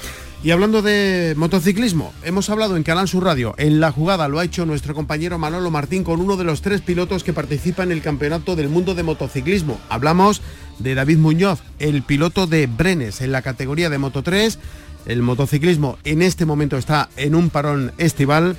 Y 0.42 0.52
hablando 0.52 0.82
de 0.82 1.34
motociclismo, 1.36 2.14
hemos 2.24 2.50
hablado 2.50 2.78
en 2.78 2.84
Canal 2.84 3.10
Sur 3.10 3.26
Radio, 3.26 3.56
en 3.58 3.82
la 3.82 3.92
jugada 3.92 4.30
lo 4.30 4.40
ha 4.40 4.46
hecho 4.46 4.66
nuestro 4.66 4.96
compañero 4.96 5.38
Manolo 5.38 5.70
Martín 5.70 6.06
con 6.06 6.22
uno 6.22 6.38
de 6.38 6.46
los 6.46 6.62
tres 6.62 6.80
pilotos 6.80 7.26
que 7.26 7.34
participan 7.34 7.92
en 7.92 7.98
el 7.98 8.02
Campeonato 8.02 8.56
del 8.56 8.70
Mundo 8.70 8.96
de 8.96 9.04
Motociclismo. 9.04 9.78
Hablamos 9.90 10.42
de 10.80 10.96
David 10.96 11.18
Muñoz, 11.18 11.60
el 11.80 12.04
piloto 12.04 12.48
de 12.48 12.68
Brenes 12.68 13.20
en 13.20 13.34
la 13.34 13.42
categoría 13.42 13.90
de 13.90 13.98
Moto 13.98 14.24
3. 14.24 14.60
El 15.08 15.22
motociclismo 15.24 15.98
en 16.06 16.22
este 16.22 16.46
momento 16.46 16.78
está 16.78 17.10
en 17.18 17.36
un 17.36 17.50
parón 17.50 17.92
estival, 17.98 18.56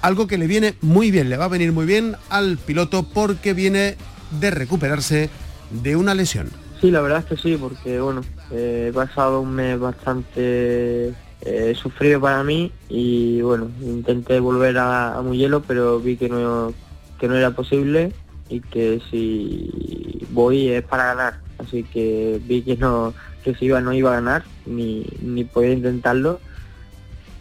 algo 0.00 0.28
que 0.28 0.38
le 0.38 0.46
viene 0.46 0.76
muy 0.80 1.10
bien, 1.10 1.28
le 1.28 1.36
va 1.36 1.44
a 1.44 1.48
venir 1.48 1.72
muy 1.72 1.84
bien 1.84 2.16
al 2.30 2.56
piloto 2.56 3.02
porque 3.02 3.52
viene 3.52 3.96
de 4.40 4.50
recuperarse 4.50 5.28
de 5.70 5.94
una 5.94 6.14
lesión. 6.14 6.48
Sí, 6.80 6.92
la 6.92 7.00
verdad 7.00 7.18
es 7.20 7.24
que 7.24 7.36
sí, 7.36 7.56
porque 7.56 8.00
bueno, 8.00 8.22
he 8.52 8.92
pasado 8.94 9.40
un 9.40 9.52
mes 9.52 9.78
bastante 9.80 11.12
eh, 11.40 11.74
sufrido 11.74 12.20
para 12.20 12.44
mí 12.44 12.72
y 12.88 13.40
bueno, 13.40 13.70
intenté 13.80 14.38
volver 14.38 14.78
a, 14.78 15.18
a 15.18 15.30
hielo, 15.32 15.60
pero 15.62 15.98
vi 15.98 16.16
que 16.16 16.28
no, 16.28 16.72
que 17.18 17.26
no 17.26 17.34
era 17.34 17.50
posible 17.50 18.12
y 18.48 18.60
que 18.60 19.00
si 19.10 20.24
voy 20.30 20.68
es 20.68 20.84
para 20.84 21.14
ganar. 21.14 21.40
Así 21.58 21.82
que 21.82 22.40
vi 22.44 22.62
que 22.62 22.76
no, 22.76 23.12
que 23.42 23.54
si 23.56 23.66
iba 23.66 23.80
no 23.80 23.92
iba 23.92 24.12
a 24.12 24.20
ganar, 24.20 24.44
ni, 24.64 25.04
ni 25.20 25.42
podía 25.42 25.72
intentarlo. 25.72 26.38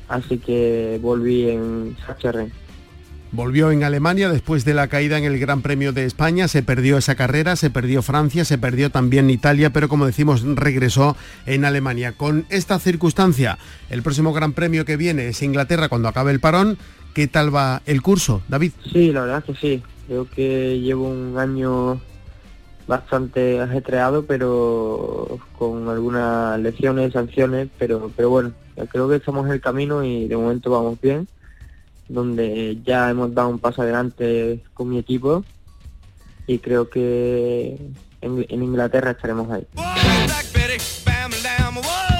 Así 0.08 0.39
que 0.39 1.00
volví 1.02 1.50
en 1.50 1.95
Sachsenring. 2.06 2.52
Volvió 3.31 3.71
en 3.71 3.83
Alemania 3.83 4.29
después 4.29 4.63
de 4.63 4.73
la 4.73 4.87
caída 4.87 5.17
en 5.17 5.25
el 5.25 5.37
Gran 5.37 5.61
Premio 5.61 5.91
de 5.91 6.05
España, 6.05 6.47
se 6.47 6.63
perdió 6.63 6.97
esa 6.97 7.15
carrera, 7.15 7.57
se 7.57 7.69
perdió 7.69 8.01
Francia, 8.01 8.45
se 8.45 8.57
perdió 8.57 8.89
también 8.89 9.29
Italia, 9.29 9.71
pero 9.71 9.89
como 9.89 10.05
decimos, 10.05 10.43
regresó 10.43 11.17
en 11.45 11.65
Alemania. 11.65 12.13
Con 12.13 12.45
esta 12.49 12.79
circunstancia, 12.79 13.57
el 13.89 14.01
próximo 14.01 14.31
Gran 14.31 14.53
Premio 14.53 14.85
que 14.85 14.95
viene 14.95 15.27
es 15.27 15.41
Inglaterra 15.43 15.89
cuando 15.89 16.07
acabe 16.07 16.31
el 16.31 16.39
parón. 16.39 16.77
¿Qué 17.13 17.27
tal 17.27 17.53
va 17.53 17.81
el 17.85 18.01
curso, 18.01 18.43
David? 18.47 18.71
Sí, 18.93 19.11
la 19.11 19.21
verdad 19.21 19.43
que 19.43 19.55
sí. 19.55 19.83
Creo 20.07 20.29
que 20.29 20.79
llevo 20.79 21.09
un 21.09 21.37
año 21.37 21.99
bastante 22.87 23.59
ajetreado, 23.59 24.25
pero 24.25 25.37
con 25.57 25.89
algunas 25.89 26.57
lecciones, 26.61 27.11
sanciones, 27.11 27.67
pero, 27.77 28.09
pero 28.15 28.29
bueno, 28.29 28.53
creo 28.89 29.09
que 29.09 29.17
estamos 29.17 29.45
en 29.47 29.51
el 29.51 29.59
camino 29.59 30.01
y 30.01 30.29
de 30.29 30.37
momento 30.37 30.71
vamos 30.71 31.01
bien 31.01 31.27
donde 32.10 32.78
ya 32.86 33.10
hemos 33.10 33.34
dado 33.34 33.50
un 33.50 33.60
paso 33.60 33.82
adelante 33.82 34.63
con 34.74 34.89
mi 34.89 35.00
equipo 35.00 35.43
y 36.46 36.60
creo 36.60 36.89
que 36.89 37.78
en, 38.22 38.63
Inglaterra 38.63 39.12
estaremos 39.12 39.52
ahí. 39.52 39.67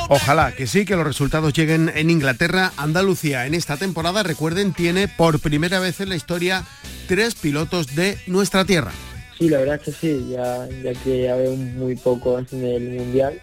Ojalá 0.10 0.54
que 0.54 0.68
sí, 0.68 0.86
que 0.86 0.96
los 0.96 1.06
resultados 1.06 1.54
lleguen 1.54 1.92
en 1.94 2.10
Inglaterra. 2.10 2.72
Andalucía 2.78 3.46
en 3.46 3.54
esta 3.54 3.78
temporada, 3.78 4.24
recuerden, 4.24 4.74
tiene 4.74 5.08
por 5.08 5.40
primera 5.40 5.80
vez 5.80 6.00
en 6.00 6.10
la 6.10 6.16
historia 6.16 6.64
tres 7.08 7.36
pilotos 7.36 7.96
de 7.96 8.18
nuestra 8.28 8.64
tierra. 8.64 8.92
Sí, 9.38 9.50
la 9.50 9.60
verdad 9.60 9.76
es 9.76 9.82
que 9.84 9.92
sí, 9.92 10.30
ya, 10.32 10.68
ya 10.84 10.94
que 10.94 11.30
había 11.30 11.50
muy 11.52 11.96
poco 11.96 12.40
en 12.40 12.64
el 12.64 12.90
Mundial 12.90 13.42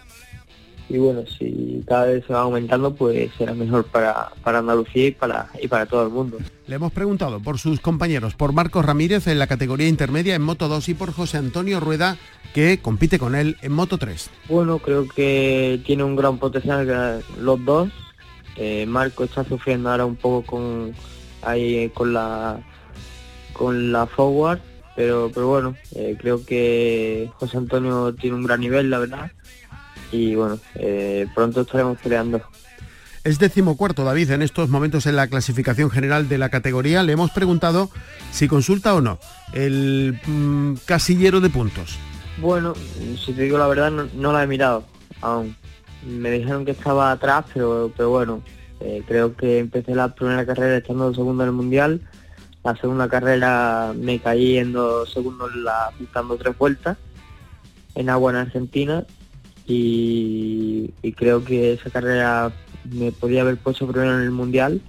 y 0.87 0.97
bueno, 0.97 1.23
si 1.25 1.83
cada 1.87 2.05
vez 2.05 2.23
se 2.25 2.33
va 2.33 2.41
aumentando, 2.41 2.93
pues 2.93 3.31
será 3.37 3.53
mejor 3.53 3.85
para, 3.85 4.31
para 4.43 4.59
Andalucía 4.59 5.07
y 5.07 5.11
para, 5.11 5.49
y 5.61 5.67
para 5.67 5.85
todo 5.87 6.03
el 6.03 6.09
mundo. 6.09 6.37
Le 6.67 6.75
hemos 6.75 6.91
preguntado 6.91 7.39
por 7.39 7.57
sus 7.57 7.79
compañeros, 7.79 8.35
por 8.35 8.53
Marcos 8.53 8.85
Ramírez 8.85 9.27
en 9.27 9.39
la 9.39 9.47
categoría 9.47 9.87
intermedia 9.87 10.35
en 10.35 10.43
Moto 10.43 10.67
2 10.67 10.89
y 10.89 10.93
por 10.93 11.11
José 11.11 11.37
Antonio 11.37 11.79
Rueda, 11.79 12.17
que 12.53 12.79
compite 12.79 13.17
con 13.17 13.33
él 13.35 13.57
en 13.61 13.71
Moto 13.71 13.97
3. 13.97 14.29
Bueno, 14.47 14.77
creo 14.77 15.07
que 15.07 15.81
tiene 15.85 16.03
un 16.03 16.15
gran 16.15 16.37
potencial 16.37 17.23
los 17.39 17.65
dos. 17.65 17.89
Eh, 18.57 18.85
Marco 18.85 19.23
está 19.23 19.43
sufriendo 19.43 19.89
ahora 19.89 20.05
un 20.05 20.15
poco 20.15 20.45
con 20.45 20.93
ahí 21.41 21.89
con 21.89 22.13
la 22.13 22.59
con 23.53 23.91
la 23.91 24.05
forward, 24.05 24.59
pero 24.95 25.29
pero 25.33 25.47
bueno, 25.47 25.75
eh, 25.95 26.15
creo 26.19 26.45
que 26.45 27.29
José 27.35 27.57
Antonio 27.57 28.13
tiene 28.13 28.37
un 28.37 28.43
gran 28.43 28.61
nivel, 28.61 28.89
la 28.89 28.99
verdad 28.99 29.31
y 30.15 30.35
bueno, 30.35 30.59
eh, 30.75 31.27
pronto 31.33 31.61
estaremos 31.61 31.97
peleando. 31.99 32.41
Es 33.23 33.39
decimocuarto, 33.39 34.03
David, 34.03 34.29
en 34.31 34.43
estos 34.43 34.69
momentos 34.69 35.07
en 35.07 35.15
la 35.15 35.27
clasificación 35.27 35.89
general 35.89 36.29
de 36.29 36.37
la 36.37 36.49
categoría. 36.49 37.01
Le 37.01 37.13
hemos 37.13 37.31
preguntado 37.31 37.89
si 38.31 38.47
consulta 38.47 38.93
o 38.93 39.01
no 39.01 39.17
el 39.53 40.19
mm, 40.27 40.75
casillero 40.85 41.41
de 41.41 41.49
puntos. 41.49 41.97
Bueno, 42.37 42.75
si 43.17 43.33
te 43.33 43.41
digo 43.41 43.57
la 43.57 43.67
verdad, 43.67 43.89
no, 43.91 44.31
la 44.31 44.43
he 44.43 44.47
mirado 44.47 44.85
aún. 45.21 45.55
Me 46.05 46.29
dijeron 46.29 46.65
que 46.65 46.71
estaba 46.71 47.11
atrás, 47.11 47.45
pero, 47.51 47.91
pero 47.97 48.11
bueno, 48.11 48.43
eh, 48.79 49.01
creo 49.07 49.35
que 49.35 49.57
empecé 49.57 49.95
la 49.95 50.13
primera 50.13 50.45
carrera 50.45 50.77
estando 50.77 51.11
segundo 51.15 51.43
en 51.43 51.49
el 51.49 51.55
Mundial. 51.55 52.01
La 52.63 52.75
segunda 52.75 53.09
carrera 53.09 53.91
me 53.95 54.19
caí 54.19 54.57
en 54.57 54.73
dos 54.73 55.11
segundos 55.11 55.55
la, 55.55 55.91
dando 56.13 56.37
tres 56.37 56.55
vueltas 56.55 56.97
en 57.95 58.09
agua 58.09 58.31
en 58.33 58.37
Argentina 58.37 59.03
y, 59.67 60.93
creo 61.15 61.43
que 61.43 61.73
esa 61.73 61.89
carrera 61.89 62.51
me 62.91 63.11
podía 63.11 63.41
haber 63.41 63.57
puesto 63.57 63.87
primero 63.87 64.15
en 64.15 64.23
el 64.23 64.31
mundial 64.31 64.81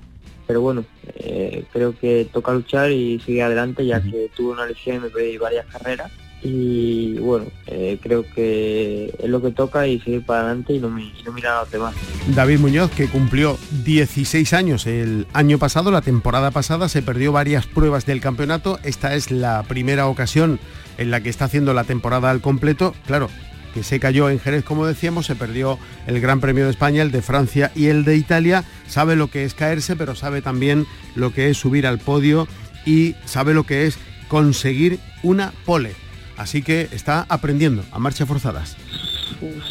pero 0.46 0.60
bueno, 0.60 0.84
eh, 1.16 1.64
creo 1.72 1.98
que 1.98 2.28
toca 2.32 2.52
luchar 2.52 2.90
y 2.90 3.18
seguir 3.20 3.42
adelante 3.42 3.84
ya 3.84 4.00
que 4.00 4.30
tuve 4.34 4.52
una 4.52 4.66
lesión 4.66 4.96
y 4.96 5.00
me 5.00 5.10
perdí 5.10 5.36
varias 5.38 5.66
carreras. 5.66 6.10
Y 6.42 7.18
bueno, 7.18 7.46
eh, 7.66 7.98
creo 8.00 8.22
que 8.22 9.12
es 9.18 9.28
lo 9.28 9.42
que 9.42 9.50
toca 9.50 9.86
y 9.88 9.98
seguir 10.00 10.24
para 10.24 10.42
adelante 10.42 10.74
y 10.74 10.78
no, 10.78 10.90
mirar 10.90 11.56
a 11.56 11.60
los 11.60 11.70
demás. 11.72 11.94
David 12.34 12.60
Muñoz, 12.60 12.90
que 12.92 13.08
cumplió 13.08 13.58
16 13.84 14.52
años 14.52 14.86
el 14.86 15.26
año 15.32 15.58
pasado, 15.58 15.90
la 15.90 16.02
temporada 16.02 16.52
pasada, 16.52 16.88
se 16.88 17.02
perdió 17.02 17.32
varias 17.32 17.66
pruebas 17.66 18.06
del 18.06 18.20
campeonato, 18.20 18.78
esta 18.84 19.14
es 19.14 19.32
la 19.32 19.64
primera 19.64 20.06
ocasión 20.06 20.60
en 20.98 21.10
la 21.10 21.20
que 21.20 21.30
está 21.30 21.46
haciendo 21.46 21.74
la 21.74 21.84
temporada 21.84 22.30
al 22.30 22.40
completo, 22.42 22.94
claro, 23.06 23.28
que 23.76 23.82
se 23.82 24.00
cayó 24.00 24.30
en 24.30 24.40
Jerez, 24.40 24.64
como 24.64 24.86
decíamos, 24.86 25.26
se 25.26 25.36
perdió 25.36 25.78
el 26.06 26.18
Gran 26.18 26.40
Premio 26.40 26.64
de 26.64 26.70
España, 26.70 27.02
el 27.02 27.10
de 27.10 27.20
Francia 27.20 27.72
y 27.74 27.88
el 27.88 28.06
de 28.06 28.16
Italia, 28.16 28.64
sabe 28.86 29.16
lo 29.16 29.28
que 29.28 29.44
es 29.44 29.52
caerse, 29.52 29.96
pero 29.96 30.14
sabe 30.14 30.40
también 30.40 30.86
lo 31.14 31.34
que 31.34 31.50
es 31.50 31.58
subir 31.58 31.86
al 31.86 31.98
podio 31.98 32.48
y 32.86 33.16
sabe 33.26 33.52
lo 33.52 33.64
que 33.64 33.86
es 33.86 33.98
conseguir 34.28 34.98
una 35.22 35.52
pole 35.66 35.92
Así 36.38 36.62
que 36.62 36.88
está 36.90 37.26
aprendiendo 37.28 37.84
a 37.92 37.98
marchas 37.98 38.26
forzadas. 38.26 38.78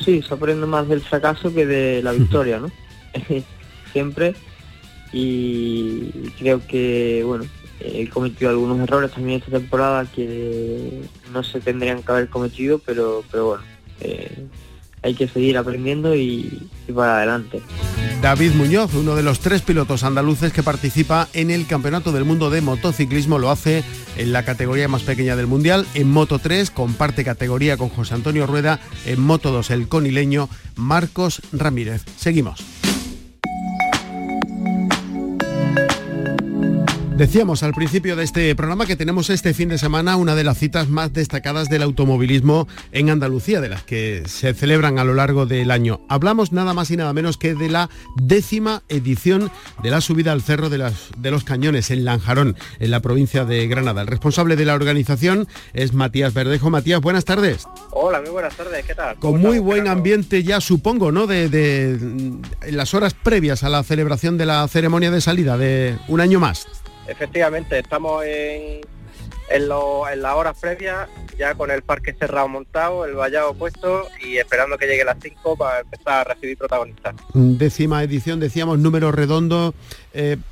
Sí, 0.04 0.22
se 0.22 0.34
aprende 0.36 0.68
más 0.68 0.88
del 0.88 1.02
fracaso 1.02 1.52
que 1.52 1.66
de 1.66 2.04
la 2.04 2.12
victoria, 2.12 2.60
¿no? 2.60 2.70
Siempre. 3.92 4.36
Y 5.14 6.12
creo 6.38 6.62
que, 6.68 7.24
bueno, 7.26 7.46
he 7.80 8.08
cometido 8.08 8.52
algunos 8.52 8.80
errores 8.82 9.12
también 9.12 9.40
esta 9.40 9.58
temporada 9.58 10.06
que 10.06 11.02
no 11.34 11.44
se 11.44 11.60
tendrían 11.60 12.04
que 12.04 12.12
haber 12.12 12.30
cometido, 12.30 12.78
pero, 12.78 13.24
pero 13.32 13.48
bueno, 13.48 13.64
eh, 14.02 14.46
hay 15.06 15.14
que 15.14 15.28
seguir 15.28 15.58
aprendiendo 15.58 16.16
y, 16.16 16.68
para 16.94 17.18
adelante. 17.18 17.62
David 18.22 18.54
Muñoz, 18.54 18.94
uno 18.96 19.16
de 19.16 19.22
los 19.22 19.40
tres 19.40 19.62
pilotos 19.62 20.04
andaluces 20.04 20.52
que 20.52 20.64
participa 20.64 21.28
en 21.34 21.52
el 21.52 21.68
Campeonato 21.68 22.12
del 22.12 22.26
Mundo 22.26 22.50
de 22.50 22.62
Motociclismo, 22.62 23.38
lo 23.38 23.52
hace 23.52 23.84
en 24.18 24.34
la 24.34 24.44
categoría 24.44 24.88
más 24.88 25.04
pequeña 25.04 25.36
del 25.36 25.46
Mundial, 25.46 25.86
en 25.94 26.10
Moto 26.10 26.40
3, 26.40 26.72
comparte 26.72 27.24
categoría 27.24 27.78
con 27.78 27.90
José 27.90 28.16
Antonio 28.16 28.48
Rueda, 28.48 28.80
en 29.06 29.22
Moto 29.22 29.52
2 29.52 29.70
el 29.70 29.88
conileño 29.88 30.50
Marcos 30.76 31.42
Ramírez. 31.52 32.04
Seguimos. 32.18 32.64
Decíamos 37.16 37.64
al 37.64 37.74
principio 37.74 38.18
de 38.18 38.26
este 38.26 38.54
programa 38.56 38.86
que 38.86 38.98
tenemos 38.98 39.30
este 39.30 39.54
fin 39.54 39.70
de 39.70 39.78
semana 39.78 40.18
una 40.18 40.36
de 40.36 40.44
las 40.44 40.58
citas 40.58 40.90
más 40.90 41.14
destacadas 41.14 41.70
del 41.70 41.82
automovilismo 41.82 42.68
en 42.92 43.10
Andalucía, 43.10 43.62
de 43.62 43.70
las 43.70 43.84
que 43.84 44.24
se 44.26 44.54
celebran 44.54 45.00
a 45.00 45.06
lo 45.06 45.14
largo 45.14 45.46
del 45.46 45.72
año. 45.72 46.02
Hablamos 46.10 46.52
nada 46.52 46.74
más 46.74 46.92
y 46.92 46.98
nada 46.98 47.14
menos 47.14 47.38
que 47.38 47.56
de 47.56 47.70
la 47.70 47.90
décima 48.18 48.84
edición 48.90 49.50
de 49.82 49.92
la 49.92 50.02
subida 50.02 50.34
al 50.34 50.42
Cerro 50.42 50.70
de, 50.70 50.92
de 51.18 51.32
los 51.32 51.46
Cañones 51.46 51.90
en 51.90 52.04
Lanjarón, 52.04 52.58
en 52.80 52.92
la 52.92 53.00
provincia 53.00 53.46
de 53.46 53.66
Granada. 53.70 54.02
El 54.02 54.08
responsable 54.08 54.58
de 54.58 54.66
la 54.66 54.76
organización 54.76 55.48
es 55.72 55.94
Matías 55.94 56.34
Verdejo. 56.34 56.70
Matías, 56.70 57.00
buenas 57.00 57.24
tardes. 57.24 57.66
Hola, 57.92 58.20
muy 58.20 58.32
buenas 58.32 58.58
tardes, 58.58 58.86
¿qué 58.86 58.94
tal? 58.94 59.16
Con 59.20 59.40
muy 59.40 59.60
buen 59.60 59.88
ambiente 59.88 60.44
ya, 60.44 60.60
supongo, 60.60 61.14
¿no? 61.14 61.28
De, 61.28 61.48
de, 61.48 61.92
en 61.94 62.42
las 62.72 62.94
horas 62.94 63.14
previas 63.14 63.64
a 63.64 63.70
la 63.70 63.84
celebración 63.84 64.38
de 64.38 64.48
la 64.48 64.68
ceremonia 64.68 65.12
de 65.12 65.22
salida 65.22 65.58
de 65.58 65.98
un 66.10 66.20
año 66.20 66.42
más. 66.42 66.68
Efectivamente, 67.08 67.80
estamos 67.80 68.24
en, 68.26 68.82
en, 69.50 69.70
las 69.70 70.34
horas 70.34 70.58
previas, 70.60 71.08
ya 71.38 71.54
con 71.56 71.72
el 71.72 71.82
parque 71.84 72.14
cerrado 72.14 72.48
montado, 72.48 73.06
el 73.06 73.14
vallado 73.14 73.54
puesto 73.54 74.08
y 74.26 74.38
esperando 74.38 74.78
que 74.78 74.88
llegue 74.88 75.04
las 75.04 75.18
5 75.22 75.56
para 75.58 75.82
empezar 75.82 76.22
a 76.22 76.34
recibir 76.34 76.58
protagonistas. 76.58 77.16
Décima 77.34 78.04
edición, 78.04 78.40
decíamos, 78.40 78.80
número 78.80 79.12
redondo, 79.12 79.74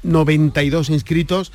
92 0.03 0.89
eh, 0.89 0.93
inscritos. 0.93 1.51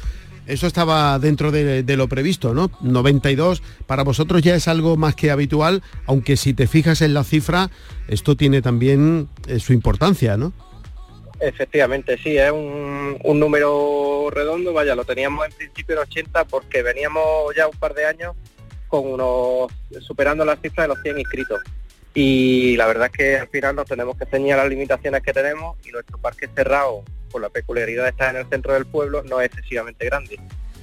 Eso 0.47 0.67
estaba 0.67 1.19
dentro 1.19 1.53
de, 1.53 1.85
lo 1.97 2.09
previsto, 2.09 2.55
¿no? 2.55 2.71
92 2.81 3.63
para 3.87 4.03
vosotros 4.03 4.41
ya 4.41 4.55
es 4.55 4.67
algo 4.67 4.97
más 4.97 5.15
que 5.15 5.31
habitual, 5.31 5.83
aunque 6.07 6.39
si 6.39 6.55
te 6.55 6.67
fijas 6.67 7.03
en 7.03 7.13
la 7.13 7.23
cifra, 7.23 7.71
esto 8.09 8.35
tiene 8.35 8.63
también 8.63 9.29
eh, 9.47 9.61
su 9.61 9.75
importancia, 9.75 10.39
¿no? 10.39 10.55
Efectivamente, 11.41 12.19
sí, 12.19 12.37
es 12.37 12.51
un, 12.51 13.19
número 13.23 14.29
redondo, 14.31 14.73
vaya, 14.73 14.97
lo 14.97 15.05
teníamos 15.05 15.47
en 15.47 15.53
principio 15.53 15.95
en 15.95 16.03
80 16.03 16.45
porque 16.47 16.83
veníamos 16.83 17.55
ya 17.55 17.69
un 17.69 17.77
par 17.77 17.95
de 17.95 18.07
años 18.07 18.35
con 18.89 19.07
unos 19.07 19.71
superando 20.01 20.45
las 20.45 20.61
cifras 20.61 20.85
de 20.85 20.95
los 20.95 21.03
100 21.03 21.19
inscritos. 21.19 21.61
Y 22.15 22.77
la 22.77 22.87
verdad 22.87 23.09
es 23.13 23.17
que 23.17 23.37
al 23.37 23.49
final 23.49 23.77
nos 23.77 23.87
tenemos 23.87 24.17
que 24.17 24.27
ceñir 24.27 24.57
las 24.57 24.69
limitaciones 24.69 25.23
que 25.23 25.33
tenemos 25.33 25.77
y 25.87 25.91
nuestro 25.91 26.19
parque 26.19 26.49
cerrado, 26.53 27.05
por 27.31 27.41
la 27.41 27.51
peculiaridad 27.51 28.05
de 28.05 28.11
estar 28.11 28.35
en 28.35 28.41
el 28.41 28.49
centro 28.49 28.73
del 28.73 28.87
pueblo, 28.87 29.23
no 29.23 29.41
es 29.41 29.47
excesivamente 29.47 30.07
grande. 30.07 30.41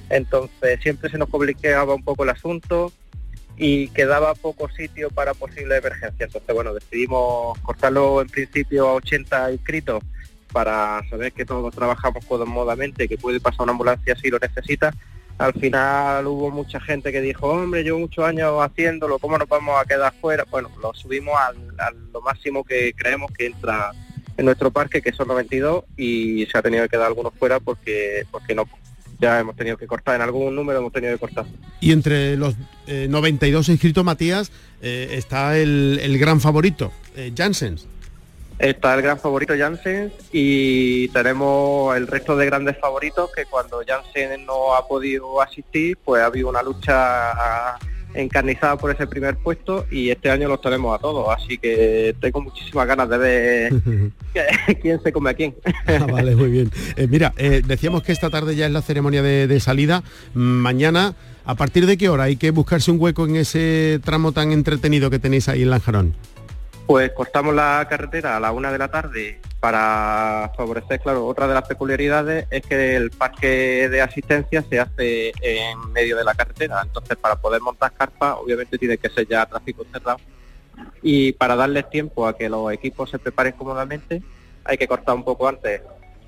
Entonces 0.08 0.80
siempre 0.80 1.10
se 1.10 1.18
nos 1.18 1.28
complicaba 1.28 1.92
un 1.92 2.04
poco 2.04 2.22
el 2.22 2.30
asunto 2.30 2.92
y 3.58 3.88
quedaba 3.88 4.34
poco 4.34 4.70
sitio 4.70 5.10
para 5.10 5.34
posible 5.34 5.76
emergencia. 5.76 6.24
Entonces, 6.24 6.54
bueno, 6.54 6.72
decidimos 6.72 7.58
cortarlo 7.58 8.22
en 8.22 8.28
principio 8.28 8.88
a 8.88 8.94
80 8.94 9.52
inscritos 9.52 10.02
para 10.52 11.02
saber 11.08 11.32
que 11.32 11.44
todos 11.44 11.74
trabajamos 11.74 12.24
cómodamente, 12.24 13.08
que 13.08 13.18
puede 13.18 13.40
pasar 13.40 13.62
una 13.62 13.72
ambulancia 13.72 14.16
si 14.16 14.30
lo 14.30 14.38
necesita. 14.38 14.94
Al 15.38 15.52
final 15.52 16.26
hubo 16.26 16.50
mucha 16.50 16.80
gente 16.80 17.12
que 17.12 17.20
dijo, 17.20 17.48
hombre, 17.48 17.82
llevo 17.82 17.98
muchos 17.98 18.24
años 18.24 18.54
haciéndolo, 18.62 19.18
¿cómo 19.18 19.36
nos 19.36 19.48
vamos 19.48 19.78
a 19.78 19.84
quedar 19.84 20.14
fuera? 20.20 20.44
Bueno, 20.50 20.70
lo 20.80 20.94
subimos 20.94 21.34
a 21.38 21.52
lo 22.12 22.22
máximo 22.22 22.64
que 22.64 22.94
creemos 22.96 23.30
que 23.32 23.46
entra 23.46 23.92
en 24.36 24.44
nuestro 24.44 24.70
parque, 24.70 25.02
que 25.02 25.12
son 25.12 25.28
92, 25.28 25.84
y 25.96 26.46
se 26.46 26.58
ha 26.58 26.62
tenido 26.62 26.84
que 26.84 26.90
quedar 26.90 27.06
algunos 27.06 27.34
fuera 27.34 27.60
porque, 27.60 28.24
porque 28.30 28.54
no 28.54 28.64
ya 29.18 29.40
hemos 29.40 29.56
tenido 29.56 29.76
que 29.76 29.86
cortar, 29.86 30.16
en 30.16 30.22
algún 30.22 30.54
número 30.54 30.78
hemos 30.78 30.92
tenido 30.92 31.12
que 31.12 31.18
cortar. 31.18 31.46
Y 31.80 31.92
entre 31.92 32.36
los 32.36 32.54
92 32.86 33.68
eh, 33.68 33.72
inscritos, 33.72 34.04
Matías, 34.04 34.52
eh, 34.82 35.08
está 35.12 35.56
el, 35.58 36.16
gran 36.18 36.40
favorito, 36.40 36.92
eh. 37.16 37.32
Está 38.58 38.94
el 38.94 39.02
gran 39.02 39.18
favorito 39.18 39.54
Janssen 39.56 40.12
y 40.32 41.08
tenemos 41.08 41.94
el 41.94 42.06
resto 42.06 42.36
de 42.36 42.46
grandes 42.46 42.78
favoritos 42.78 43.30
que 43.32 43.44
cuando 43.44 43.82
Janssen 43.86 44.46
no 44.46 44.74
ha 44.74 44.88
podido 44.88 45.42
asistir, 45.42 45.98
pues 46.02 46.22
ha 46.22 46.26
habido 46.26 46.48
una 46.48 46.62
lucha 46.62 47.76
encarnizada 48.14 48.76
por 48.78 48.90
ese 48.90 49.06
primer 49.06 49.36
puesto 49.36 49.84
y 49.90 50.08
este 50.08 50.30
año 50.30 50.48
los 50.48 50.60
tenemos 50.62 50.98
a 50.98 51.00
todos, 51.00 51.28
así 51.36 51.58
que 51.58 52.16
tengo 52.18 52.40
muchísimas 52.40 52.86
ganas 52.86 53.10
de 53.10 53.18
ver 53.18 53.72
quién 54.82 55.02
se 55.02 55.12
come 55.12 55.30
a 55.30 55.34
quién. 55.34 55.54
Ah, 55.86 56.06
vale, 56.10 56.34
muy 56.34 56.50
bien. 56.50 56.70
Eh, 56.96 57.06
mira, 57.06 57.34
eh, 57.36 57.62
decíamos 57.64 58.02
que 58.02 58.12
esta 58.12 58.30
tarde 58.30 58.56
ya 58.56 58.66
es 58.66 58.72
la 58.72 58.80
ceremonia 58.80 59.22
de, 59.22 59.46
de 59.46 59.60
salida, 59.60 60.02
mañana, 60.32 61.14
¿a 61.44 61.54
partir 61.56 61.84
de 61.84 61.98
qué 61.98 62.08
hora 62.08 62.24
hay 62.24 62.36
que 62.36 62.50
buscarse 62.52 62.90
un 62.90 63.00
hueco 63.00 63.26
en 63.26 63.36
ese 63.36 64.00
tramo 64.02 64.32
tan 64.32 64.52
entretenido 64.52 65.10
que 65.10 65.18
tenéis 65.18 65.50
ahí 65.50 65.62
en 65.62 65.70
Lanjarón? 65.70 66.14
Pues 66.86 67.10
cortamos 67.12 67.54
la 67.54 67.86
carretera 67.88 68.36
a 68.36 68.40
la 68.40 68.52
una 68.52 68.70
de 68.70 68.78
la 68.78 68.88
tarde 68.88 69.40
para 69.58 70.52
favorecer, 70.56 71.00
claro, 71.00 71.26
otra 71.26 71.48
de 71.48 71.54
las 71.54 71.66
peculiaridades 71.66 72.46
es 72.50 72.62
que 72.64 72.94
el 72.94 73.10
parque 73.10 73.88
de 73.88 74.00
asistencia 74.00 74.62
se 74.62 74.78
hace 74.78 75.32
en 75.40 75.92
medio 75.92 76.16
de 76.16 76.22
la 76.22 76.34
carretera, 76.34 76.82
entonces 76.84 77.16
para 77.16 77.36
poder 77.36 77.60
montar 77.60 77.92
carpas 77.92 78.36
obviamente 78.40 78.78
tiene 78.78 78.98
que 78.98 79.08
ser 79.08 79.26
ya 79.26 79.46
tráfico 79.46 79.84
cerrado 79.92 80.18
y 81.02 81.32
para 81.32 81.56
darles 81.56 81.90
tiempo 81.90 82.26
a 82.26 82.36
que 82.36 82.48
los 82.48 82.72
equipos 82.72 83.10
se 83.10 83.18
preparen 83.18 83.54
cómodamente 83.54 84.22
hay 84.66 84.78
que 84.78 84.88
cortar 84.88 85.14
un 85.14 85.24
poco 85.24 85.48
antes. 85.48 85.80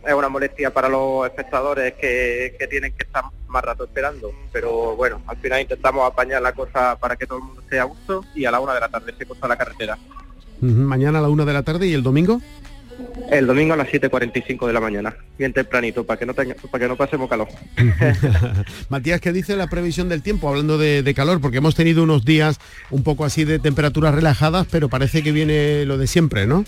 Es 0.07 0.14
una 0.14 0.29
molestia 0.29 0.73
para 0.73 0.88
los 0.88 1.27
espectadores 1.27 1.94
que, 1.94 2.57
tienen 2.71 2.92
que 2.92 3.05
estar 3.05 3.25
más 3.49 3.64
rato 3.64 3.85
esperando, 3.85 4.31
pero 4.53 4.94
bueno, 4.97 5.21
al 5.27 5.37
final 5.38 5.61
intentamos 5.61 6.07
apañar 6.07 6.40
la 6.40 6.53
cosa 6.53 6.97
para 6.99 7.16
que 7.16 7.27
todo 7.27 7.38
el 7.38 7.44
mundo 7.44 7.61
esté 7.61 7.81
a 7.81 7.85
gusto 7.85 8.25
y 8.35 8.44
a 8.44 8.51
la 8.51 8.61
una 8.61 8.75
de 8.75 8.81
la 8.81 8.88
tarde 8.88 9.12
se 9.18 9.27
corta 9.27 9.49
la 9.49 9.57
carretera. 9.57 9.99
Mañana 10.61 11.18
a 11.18 11.23
la 11.23 11.29
una 11.29 11.44
de 11.44 11.53
la 11.53 11.62
tarde 11.62 11.87
y 11.87 11.92
el 11.92 12.03
domingo. 12.03 12.40
El 13.31 13.47
domingo 13.47 13.75
a 13.75 13.77
las 13.77 13.88
7.45 13.88 14.66
de 14.66 14.73
la 14.73 14.81
mañana, 14.81 15.14
bien 15.38 15.53
tempranito, 15.53 16.05
para 16.05 16.18
que 16.18 16.27
no, 16.27 16.35
para 16.35 16.47
que 16.47 16.88
no 16.88 16.97
pasemos 16.97 17.29
calor. 17.29 17.49
Matías, 18.88 19.21
¿qué 19.21 19.33
dice 19.33 19.55
la 19.57 19.68
previsión 19.68 20.09
del 20.09 20.23
tiempo 20.23 20.49
hablando 20.49 20.79
de, 20.79 21.14
calor? 21.14 21.40
Porque 21.40 21.59
hemos 21.59 21.75
tenido 21.75 22.03
unos 22.03 22.25
días 22.25 22.59
un 22.90 23.03
poco 23.03 23.25
así 23.25 23.44
de 23.44 23.59
temperaturas 23.59 24.14
relajadas, 24.14 24.66
pero 24.71 24.88
parece 24.88 25.23
que 25.23 25.33
viene 25.33 25.85
lo 25.85 25.99
de 25.99 26.07
siempre, 26.07 26.47
¿no? 26.47 26.64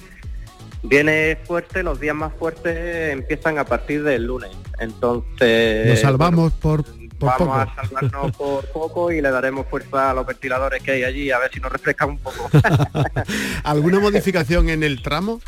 Viene 0.83 1.37
fuerte, 1.45 1.83
los 1.83 2.01
días 2.01 2.15
más 2.15 2.33
fuertes 2.39 3.13
empiezan 3.13 3.59
a 3.59 3.65
partir 3.65 4.03
del 4.03 4.27
lunes. 4.27 4.51
Entonces... 4.79 5.89
Nos 5.89 6.01
salvamos 6.01 6.53
por 6.53 6.85
vamos 7.21 7.59
a 7.59 7.75
salvarnos 7.75 8.33
por 8.37 8.65
poco 8.67 9.13
y 9.13 9.21
le 9.21 9.31
daremos 9.31 9.67
fuerza 9.67 10.11
a 10.11 10.15
los 10.15 10.27
ventiladores 10.27 10.83
que 10.83 10.93
hay 10.93 11.05
allí, 11.05 11.31
a 11.31 11.39
ver 11.39 11.53
si 11.53 11.61
nos 11.61 11.71
refresca 11.71 12.07
un 12.07 12.19
poco. 12.19 12.51
¿Alguna 13.65 14.01
modificación 14.01 14.69
en 14.69 14.83
el 14.83 15.03
tramo? 15.03 15.41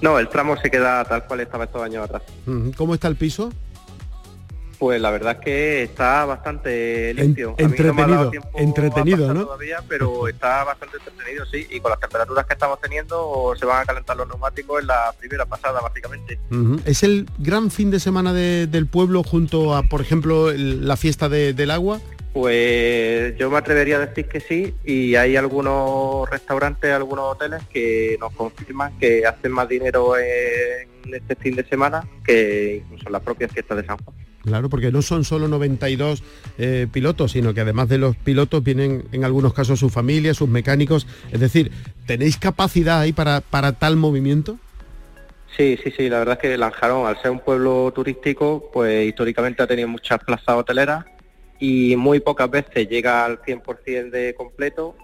No, 0.00 0.18
el 0.18 0.28
tramo 0.28 0.56
se 0.56 0.70
queda 0.70 1.04
tal 1.04 1.24
cual 1.24 1.40
estaba 1.40 1.64
estos 1.64 1.82
años 1.82 2.04
atrás. 2.04 2.22
¿Cómo 2.76 2.94
está 2.94 3.08
el 3.08 3.16
piso? 3.16 3.52
Pues 4.82 5.00
la 5.00 5.12
verdad 5.12 5.36
es 5.38 5.44
que 5.44 5.82
está 5.84 6.24
bastante 6.24 7.14
limpio. 7.14 7.54
entretenido, 7.56 8.32
entretenido, 8.56 9.32
¿no? 9.32 9.44
Todavía, 9.44 9.78
pero 9.88 10.26
está 10.26 10.64
bastante 10.64 10.96
entretenido, 10.96 11.46
sí. 11.46 11.68
Y 11.70 11.78
con 11.78 11.90
las 11.90 12.00
temperaturas 12.00 12.44
que 12.46 12.54
estamos 12.54 12.80
teniendo, 12.80 13.54
se 13.56 13.64
van 13.64 13.82
a 13.82 13.84
calentar 13.84 14.16
los 14.16 14.26
neumáticos 14.26 14.80
en 14.80 14.88
la 14.88 15.14
primera 15.16 15.46
pasada, 15.46 15.80
básicamente. 15.80 16.40
¿Es 16.84 17.04
el 17.04 17.28
gran 17.38 17.70
fin 17.70 17.92
de 17.92 18.00
semana 18.00 18.32
del 18.32 18.88
pueblo 18.88 19.22
junto 19.22 19.72
a, 19.72 19.84
por 19.84 20.00
ejemplo, 20.00 20.50
la 20.50 20.96
fiesta 20.96 21.28
del 21.28 21.70
agua? 21.70 22.00
Pues 22.32 23.36
yo 23.36 23.50
me 23.52 23.58
atrevería 23.58 23.98
a 23.98 24.06
decir 24.06 24.26
que 24.26 24.40
sí 24.40 24.74
y 24.84 25.14
hay 25.14 25.36
algunos 25.36 26.28
restaurantes, 26.28 26.92
algunos 26.92 27.36
hoteles 27.36 27.62
que 27.72 28.16
nos 28.18 28.32
confirman 28.32 28.98
que 28.98 29.26
hacen 29.26 29.52
más 29.52 29.68
dinero 29.68 30.18
en 30.18 31.14
este 31.14 31.36
fin 31.36 31.54
de 31.54 31.64
semana 31.68 32.04
que 32.24 32.82
incluso 32.84 33.06
en 33.06 33.12
las 33.12 33.22
propias 33.22 33.52
fiestas 33.52 33.76
de 33.76 33.86
San 33.86 33.96
Juan. 33.98 34.16
Claro, 34.42 34.68
porque 34.68 34.90
no 34.90 35.02
son 35.02 35.24
solo 35.24 35.46
92 35.46 36.22
eh, 36.58 36.86
pilotos, 36.92 37.32
sino 37.32 37.54
que 37.54 37.60
además 37.60 37.88
de 37.88 37.98
los 37.98 38.16
pilotos 38.16 38.62
vienen 38.62 39.04
en 39.12 39.24
algunos 39.24 39.54
casos 39.54 39.78
sus 39.78 39.92
familias, 39.92 40.36
sus 40.36 40.48
mecánicos. 40.48 41.06
Es 41.30 41.40
decir, 41.40 41.70
¿tenéis 42.06 42.36
capacidad 42.38 43.00
ahí 43.00 43.12
para, 43.12 43.40
para 43.40 43.72
tal 43.72 43.96
movimiento? 43.96 44.58
Sí, 45.56 45.78
sí, 45.82 45.92
sí, 45.96 46.08
la 46.08 46.18
verdad 46.18 46.38
es 46.42 46.50
que 46.50 46.58
Lanjarón, 46.58 47.06
al 47.06 47.20
ser 47.20 47.30
un 47.30 47.40
pueblo 47.40 47.92
turístico, 47.94 48.70
pues 48.72 49.06
históricamente 49.06 49.62
ha 49.62 49.66
tenido 49.66 49.86
muchas 49.86 50.18
plazas 50.24 50.56
hoteleras 50.56 51.04
y 51.60 51.94
muy 51.94 52.20
pocas 52.20 52.50
veces 52.50 52.88
llega 52.88 53.24
al 53.24 53.40
100% 53.40 54.10
de 54.10 54.34
completo. 54.34 54.96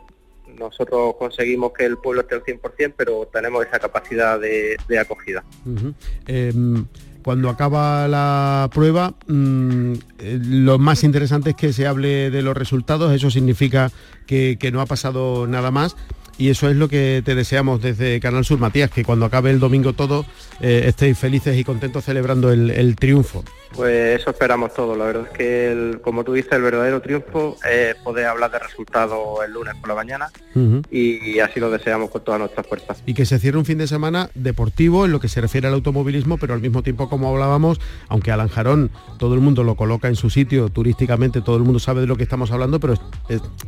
Nosotros 0.58 1.14
conseguimos 1.16 1.72
que 1.72 1.84
el 1.84 1.98
pueblo 1.98 2.22
esté 2.22 2.34
al 2.34 2.42
100%, 2.42 2.94
pero 2.96 3.28
tenemos 3.32 3.64
esa 3.64 3.78
capacidad 3.78 4.40
de, 4.40 4.76
acogida. 4.98 5.44
Em, 6.26 6.86
cuando 7.28 7.50
acaba 7.50 8.08
la 8.08 8.70
prueba, 8.72 9.12
mm, 9.26 9.92
eh, 10.18 10.40
lo 10.42 10.78
más 10.78 11.04
interesante 11.04 11.50
es 11.50 11.56
que 11.56 11.74
se 11.74 11.86
hable 11.86 12.30
de 12.30 12.40
los 12.40 12.56
resultados, 12.56 13.12
eso 13.12 13.30
significa 13.30 13.92
que 14.26 14.70
no 14.72 14.80
ha 14.80 14.86
pasado 14.86 15.46
nada 15.46 15.70
más 15.70 15.94
y 16.38 16.50
eso 16.50 16.70
es 16.70 16.76
lo 16.76 16.88
que 16.88 17.20
te 17.24 17.34
deseamos 17.34 17.82
desde 17.82 18.20
Canal 18.20 18.44
Sur, 18.44 18.60
Matías, 18.60 18.90
que 18.90 19.04
cuando 19.04 19.26
acabe 19.26 19.50
el 19.50 19.58
domingo 19.58 19.92
todo 19.92 20.24
eh, 20.60 20.84
estéis 20.86 21.18
felices 21.18 21.58
y 21.58 21.64
contentos 21.64 22.04
celebrando 22.04 22.52
el, 22.52 22.96
triunfo. 22.96 23.44
Pues 23.74 24.20
eso 24.20 24.30
esperamos 24.30 24.72
todos, 24.74 24.96
la 24.96 25.04
verdad 25.04 25.26
es 25.30 25.36
que, 25.36 25.98
como 26.02 26.24
tú 26.24 26.32
dices, 26.32 26.52
el 26.52 26.62
verdadero 26.62 27.00
triunfo 27.00 27.56
es 27.70 27.94
poder 27.96 28.26
hablar 28.26 28.50
de 28.50 28.58
resultados 28.58 29.44
el 29.44 29.52
lunes 29.52 29.74
por 29.76 29.88
la 29.88 29.94
mañana 29.94 30.30
y 30.90 31.38
así 31.38 31.60
lo 31.60 31.70
deseamos 31.70 32.10
con 32.10 32.24
todas 32.24 32.40
nuestras 32.40 32.66
fuerzas. 32.66 33.02
Y 33.06 33.14
que 33.14 33.24
se 33.26 33.38
cierre 33.38 33.58
un 33.58 33.64
fin 33.64 33.78
de 33.78 33.86
semana 33.86 34.30
deportivo 34.34 35.04
en 35.04 35.12
lo 35.12 35.20
que 35.20 35.28
se 35.28 35.40
refiere 35.40 35.68
al 35.68 35.74
automovilismo, 35.74 36.38
pero 36.38 36.54
al 36.54 36.60
mismo 36.60 36.82
tiempo, 36.82 37.08
como 37.08 37.28
hablábamos, 37.28 37.80
aunque 38.08 38.32
Alanjarón 38.32 38.90
todo 39.18 39.34
el 39.34 39.40
mundo 39.40 39.62
lo 39.62 39.76
coloca 39.76 40.08
en 40.08 40.16
su 40.16 40.30
sitio, 40.30 40.68
turísticamente 40.68 41.40
todo 41.40 41.56
el 41.56 41.62
mundo 41.62 41.78
sabe 41.78 42.00
de 42.00 42.06
lo 42.06 42.16
que 42.16 42.24
estamos 42.24 42.50
hablando, 42.50 42.80
pero 42.80 42.94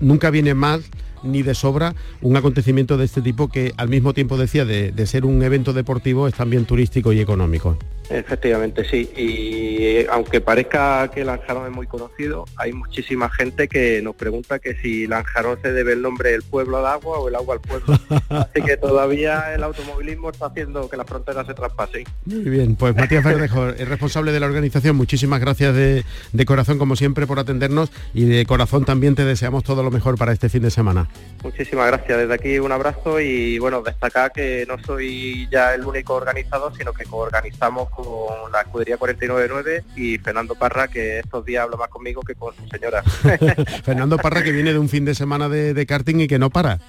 nunca 0.01 0.31
viene 0.31 0.55
más 0.55 0.81
ni 1.23 1.43
de 1.43 1.55
sobra 1.55 1.95
un 2.23 2.37
acontecimiento 2.37 2.97
de 2.97 3.05
este 3.05 3.23
tipo 3.23 3.49
que 3.49 3.73
al 3.77 3.89
mismo 3.89 4.15
tiempo 4.15 4.37
decía 4.37 4.65
de, 4.65 5.07
ser 5.07 5.25
un 5.25 5.43
evento 5.43 5.73
deportivo 5.73 6.29
es 6.29 6.35
también 6.35 6.65
turístico 6.67 7.13
y 7.13 7.21
económico. 7.21 7.77
Efectivamente, 8.11 8.85
sí. 8.89 9.11
Y 9.17 9.90
eh, 9.91 10.07
aunque 10.11 10.41
parezca 10.41 11.09
que 11.09 11.25
Lanjarón 11.25 11.67
es 11.67 11.73
muy 11.73 11.87
conocido, 11.87 12.45
hay 12.57 12.73
muchísima 12.73 13.29
gente 13.29 13.67
que 13.67 14.01
nos 14.03 14.15
pregunta 14.15 14.59
que 14.59 14.75
si 14.77 15.07
Lanjarón 15.07 15.59
se 15.61 15.73
debe 15.73 15.95
el 15.95 16.03
nombre 16.03 16.31
del 16.31 16.43
pueblo 16.43 16.79
al 16.79 16.87
agua 16.87 17.19
o 17.19 17.29
el 17.29 17.35
agua 17.35 17.55
al 17.55 17.61
pueblo. 17.61 17.99
Así 18.29 18.63
que 18.63 18.77
todavía 18.77 19.53
el 19.55 19.63
automovilismo 19.63 20.31
está 20.31 20.47
haciendo 20.47 20.89
que 20.89 20.97
las 20.97 21.07
fronteras 21.07 21.47
se 21.47 21.55
traspasen. 21.55 22.05
Muy 22.25 22.51
bien, 22.51 22.77
pues 22.77 22.95
Matías 22.95 23.25
Verdejo, 23.25 23.69
el 23.69 23.87
responsable 23.87 24.33
de 24.33 24.41
la 24.41 24.47
organización, 24.47 24.97
muchísimas 24.97 25.41
gracias 25.41 25.75
de, 25.75 26.05
de 26.33 26.45
corazón 26.45 26.79
como 26.79 26.95
siempre 26.95 27.27
por 27.27 27.39
atendernos 27.39 27.91
y 28.15 28.27
de 28.27 28.47
corazón 28.47 28.85
también 28.85 29.15
te 29.15 29.25
deseamos 29.25 29.65
todo 29.65 29.83
lo 29.83 29.91
mejor 29.91 30.17
para 30.17 30.33
este 30.33 30.49
fin 30.49 30.63
de 30.63 30.71
semana. 30.71 31.09
Muchísimas 31.43 31.87
gracias. 31.89 32.19
Desde 32.19 32.35
aquí 32.35 32.59
un 32.59 32.73
abrazo 32.73 33.21
y 33.21 33.59
bueno, 33.59 33.83
destacar 33.83 34.33
que 34.33 34.65
no 34.69 34.79
soy 34.79 35.49
ya 35.51 35.75
el 35.75 35.85
único 35.85 36.15
organizador, 36.15 36.77
sino 36.77 36.93
que 36.93 37.05
coorganizamos 37.05 37.91
con 37.91 38.53
la 38.53 38.61
escudería 38.61 38.97
499 38.97 39.80
y 39.97 40.19
Fernando 40.19 40.55
Parra, 40.55 40.89
que 40.89 41.21
estos 41.21 41.45
días 41.45 41.65
habla 41.65 41.77
más 41.77 41.89
conmigo 41.89 42.23
que 42.23 42.35
con 42.35 42.55
su 42.55 42.67
señora. 42.69 43.03
Fernando 43.85 44.17
Parra 44.19 44.43
que 44.43 44.53
viene 44.53 44.73
de 44.73 44.79
un 44.79 44.89
fin 44.89 45.05
de 45.05 45.15
semana 45.15 45.49
de, 45.49 45.87
karting 45.87 46.21
y 46.21 46.29
que 46.29 46.39
no 46.39 46.51
para. 46.51 46.81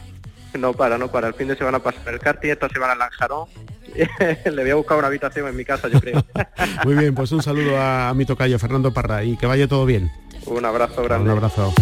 No 0.58 0.73
para, 0.73 0.97
no 0.97 1.10
para. 1.10 1.27
El 1.27 1.34
fin 1.34 1.47
de 1.47 1.56
semana 1.56 1.80
pasa 1.80 1.99
el 2.10 2.19
karting, 2.19 2.49
esta 2.49 2.69
semana 2.69 2.95
Lanjarón. 2.95 3.47
Le 4.45 4.62
voy 4.62 4.71
a 4.71 4.75
buscar 4.75 4.97
una 4.97 5.08
habitación 5.08 5.47
en 5.47 5.56
mi 5.56 5.65
casa, 5.65 5.88
yo 5.88 5.99
creo. 5.99 6.23
Muy 6.86 6.95
bien, 6.95 7.15
pues 7.15 7.32
un 7.32 7.41
saludo 7.41 7.77
a, 7.77 8.10
a 8.10 8.13
mi 8.13 8.25
tocayo, 8.25 8.60
Fernando 8.60 8.93
Parra, 8.93 9.23
y 9.23 9.38
que 9.38 9.45
vaya 9.45 9.67
todo 9.67 9.86
bien. 9.86 10.12
Un 10.45 10.65
abrazo 10.65 11.04
grande. 11.04 11.30
Un 11.30 11.38
abrazo. 11.38 11.73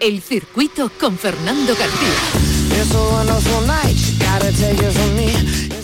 El 0.00 0.20
circuito 0.20 0.90
con 0.98 1.16
Fernando 1.16 1.74
García. 1.76 2.51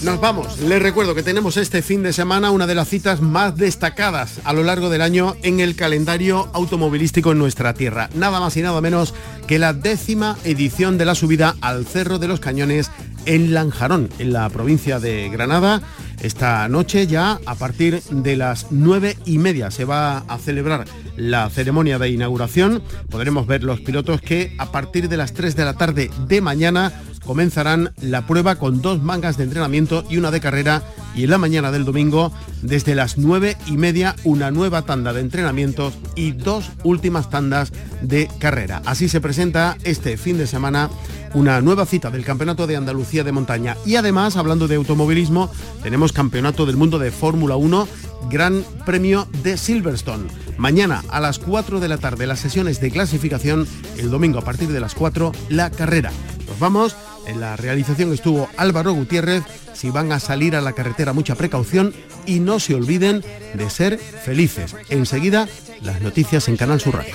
Nos 0.03 0.21
vamos. 0.21 0.59
Les 0.61 0.81
recuerdo 0.81 1.15
que 1.15 1.23
tenemos 1.23 1.57
este 1.57 1.83
fin 1.83 2.03
de 2.03 2.13
semana 2.13 2.51
una 2.51 2.67
de 2.67 2.75
las 2.75 2.89
citas 2.89 3.21
más 3.21 3.57
destacadas 3.57 4.41
a 4.45 4.53
lo 4.53 4.63
largo 4.63 4.89
del 4.91 5.03
año 5.03 5.37
en 5.43 5.61
el 5.61 5.77
calendario 5.77 6.49
automovilístico 6.53 7.33
en 7.33 7.39
nuestra 7.39 7.75
tierra. 7.75 8.09
Nada 8.15 8.41
más 8.41 8.57
y 8.57 8.63
nada 8.63 8.81
menos 8.81 9.13
que 9.47 9.59
la 9.59 9.73
décima 9.73 10.39
edición 10.45 10.99
de 10.99 11.05
la 11.05 11.15
subida 11.15 11.57
al 11.61 11.85
Cerro 11.85 12.19
de 12.19 12.29
los 12.29 12.41
Cañones 12.41 12.91
en 13.27 13.53
Lanjarón, 13.53 14.09
en 14.19 14.33
la 14.33 14.49
provincia 14.49 15.01
de 15.01 15.29
Granada. 15.29 15.83
Esta 16.21 16.69
noche 16.69 17.07
ya 17.07 17.39
a 17.45 17.55
partir 17.55 18.03
de 18.11 18.37
las 18.37 18.69
nueve 18.71 19.17
y 19.25 19.39
media 19.39 19.71
se 19.71 19.85
va 19.85 20.19
a 20.29 20.39
celebrar 20.39 20.85
la 21.19 21.51
ceremonia 21.51 21.99
de 21.99 22.09
inauguración. 22.09 22.83
Podremos 23.11 23.47
ver 23.47 23.65
los 23.65 23.81
pilotos 23.81 24.21
que 24.21 24.55
a 24.59 24.73
partir 24.73 25.09
de 25.09 25.17
las 25.17 25.35
3 25.35 25.55
de 25.57 25.65
la 25.65 25.75
tarde 25.75 26.11
de 26.27 26.41
mañana 26.41 26.93
comenzarán 27.27 27.93
la 28.01 28.27
prueba 28.27 28.55
con 28.55 28.81
dos 28.81 29.03
mangas 29.03 29.37
de 29.37 29.45
entrenamiento 29.45 30.03
y 30.09 30.17
una 30.17 30.31
de 30.31 30.41
carrera 30.41 30.83
y 31.15 31.25
en 31.25 31.31
la 31.31 31.37
mañana 31.37 31.71
del 31.71 31.85
domingo 31.85 32.33
desde 32.63 32.95
las 32.95 33.19
nueve 33.19 33.57
y 33.67 33.77
media 33.77 34.17
una 34.25 34.51
nueva 34.51 34.83
tanda 34.83 35.13
de 35.13 35.21
entrenamientos 35.21 35.95
y 36.15 36.33
dos 36.33 36.71
últimas 36.85 37.29
tandas 37.29 37.73
de 38.01 38.31
carrera. 38.39 38.81
Así 38.87 39.09
se 39.11 39.21
presenta 39.21 39.77
este 39.85 40.17
fin 40.17 40.39
de 40.39 40.47
semana 40.47 40.89
una 41.35 41.61
nueva 41.61 41.87
cita 41.87 42.11
del 42.11 42.25
Campeonato 42.25 42.67
de 42.67 42.77
Andalucía 42.77 43.25
de 43.25 43.33
Montaña 43.33 43.77
y 43.85 43.97
además 43.97 44.37
hablando 44.37 44.69
de 44.69 44.77
automovilismo 44.77 45.51
tenemos 45.83 46.13
Campeonato 46.13 46.67
del 46.67 46.77
Mundo 46.77 46.99
de 46.99 47.11
Fórmula 47.11 47.57
1 47.57 47.89
Gran 48.31 48.65
Premio 48.85 49.29
de 49.43 49.57
Silverstone. 49.57 50.29
Mañana 50.57 51.05
a 51.09 51.21
las 51.21 51.39
4 51.39 51.81
de 51.81 51.89
la 51.89 51.99
tarde 51.99 52.27
las 52.27 52.41
sesiones 52.41 52.81
de 52.81 52.91
clasificación, 52.91 53.67
el 53.97 54.11
domingo 54.11 54.39
a 54.39 54.43
partir 54.43 54.69
de 54.69 54.81
las 54.81 54.95
4 54.95 55.33
la 55.49 55.71
carrera. 55.71 56.11
Nos 56.49 56.59
vamos 56.59 56.97
en 57.29 57.41
la 57.41 57.57
realización 57.57 58.13
estuvo 58.13 58.49
Álvaro 58.57 58.93
Gutiérrez. 58.93 59.45
Si 59.75 59.91
van 59.91 60.11
a 60.13 60.19
salir 60.19 60.57
a 60.57 60.61
la 60.61 60.73
carretera, 60.73 61.13
mucha 61.13 61.35
precaución 61.35 61.93
y 62.27 62.41
no 62.41 62.59
se 62.59 62.75
olviden 62.75 63.23
de 63.55 63.71
ser 63.71 63.99
felices. 63.99 64.75
Enseguida, 64.89 65.47
las 65.83 66.01
noticias 66.01 66.49
en 66.49 66.57
Canal 66.57 66.81
Sur 66.81 66.97
Radio. 66.97 67.15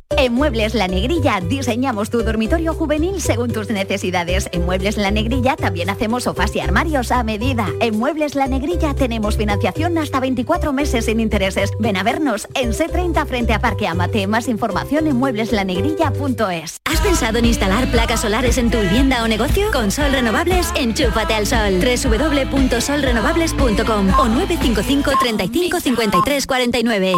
En 0.17 0.33
Muebles 0.33 0.75
La 0.75 0.87
Negrilla 0.87 1.39
diseñamos 1.41 2.09
tu 2.09 2.23
dormitorio 2.23 2.73
juvenil 2.73 3.21
según 3.21 3.51
tus 3.51 3.69
necesidades. 3.69 4.49
En 4.51 4.65
Muebles 4.65 4.97
La 4.97 5.11
Negrilla 5.11 5.55
también 5.55 5.89
hacemos 5.89 6.23
sofás 6.23 6.55
y 6.55 6.59
armarios 6.59 7.11
a 7.11 7.23
medida. 7.23 7.67
En 7.79 7.97
Muebles 7.97 8.35
La 8.35 8.47
Negrilla 8.47 8.93
tenemos 8.93 9.37
financiación 9.37 9.97
hasta 9.97 10.19
24 10.19 10.73
meses 10.73 11.05
sin 11.05 11.19
intereses. 11.19 11.71
Ven 11.79 11.97
a 11.97 12.03
vernos 12.03 12.47
en 12.55 12.71
C30 12.71 13.25
frente 13.25 13.53
a 13.53 13.59
Parque 13.59 13.87
Amate. 13.87 14.27
Más 14.27 14.47
información 14.47 15.07
en 15.07 15.15
muebleslanegrilla.es. 15.15 16.77
¿Has 16.85 17.01
pensado 17.01 17.39
en 17.39 17.45
instalar 17.45 17.89
placas 17.89 18.21
solares 18.21 18.57
en 18.57 18.69
tu 18.69 18.79
vivienda 18.79 19.23
o 19.23 19.27
negocio? 19.27 19.71
Con 19.71 19.89
Sol 19.91 20.11
Renovables, 20.11 20.71
enchúfate 20.75 21.33
al 21.33 21.47
sol. 21.47 21.79
www.solrenovables.com 21.79 24.09
o 24.19 24.27
955 24.27 25.11
35 25.19 25.79
53 25.79 26.47
49. 26.47 27.13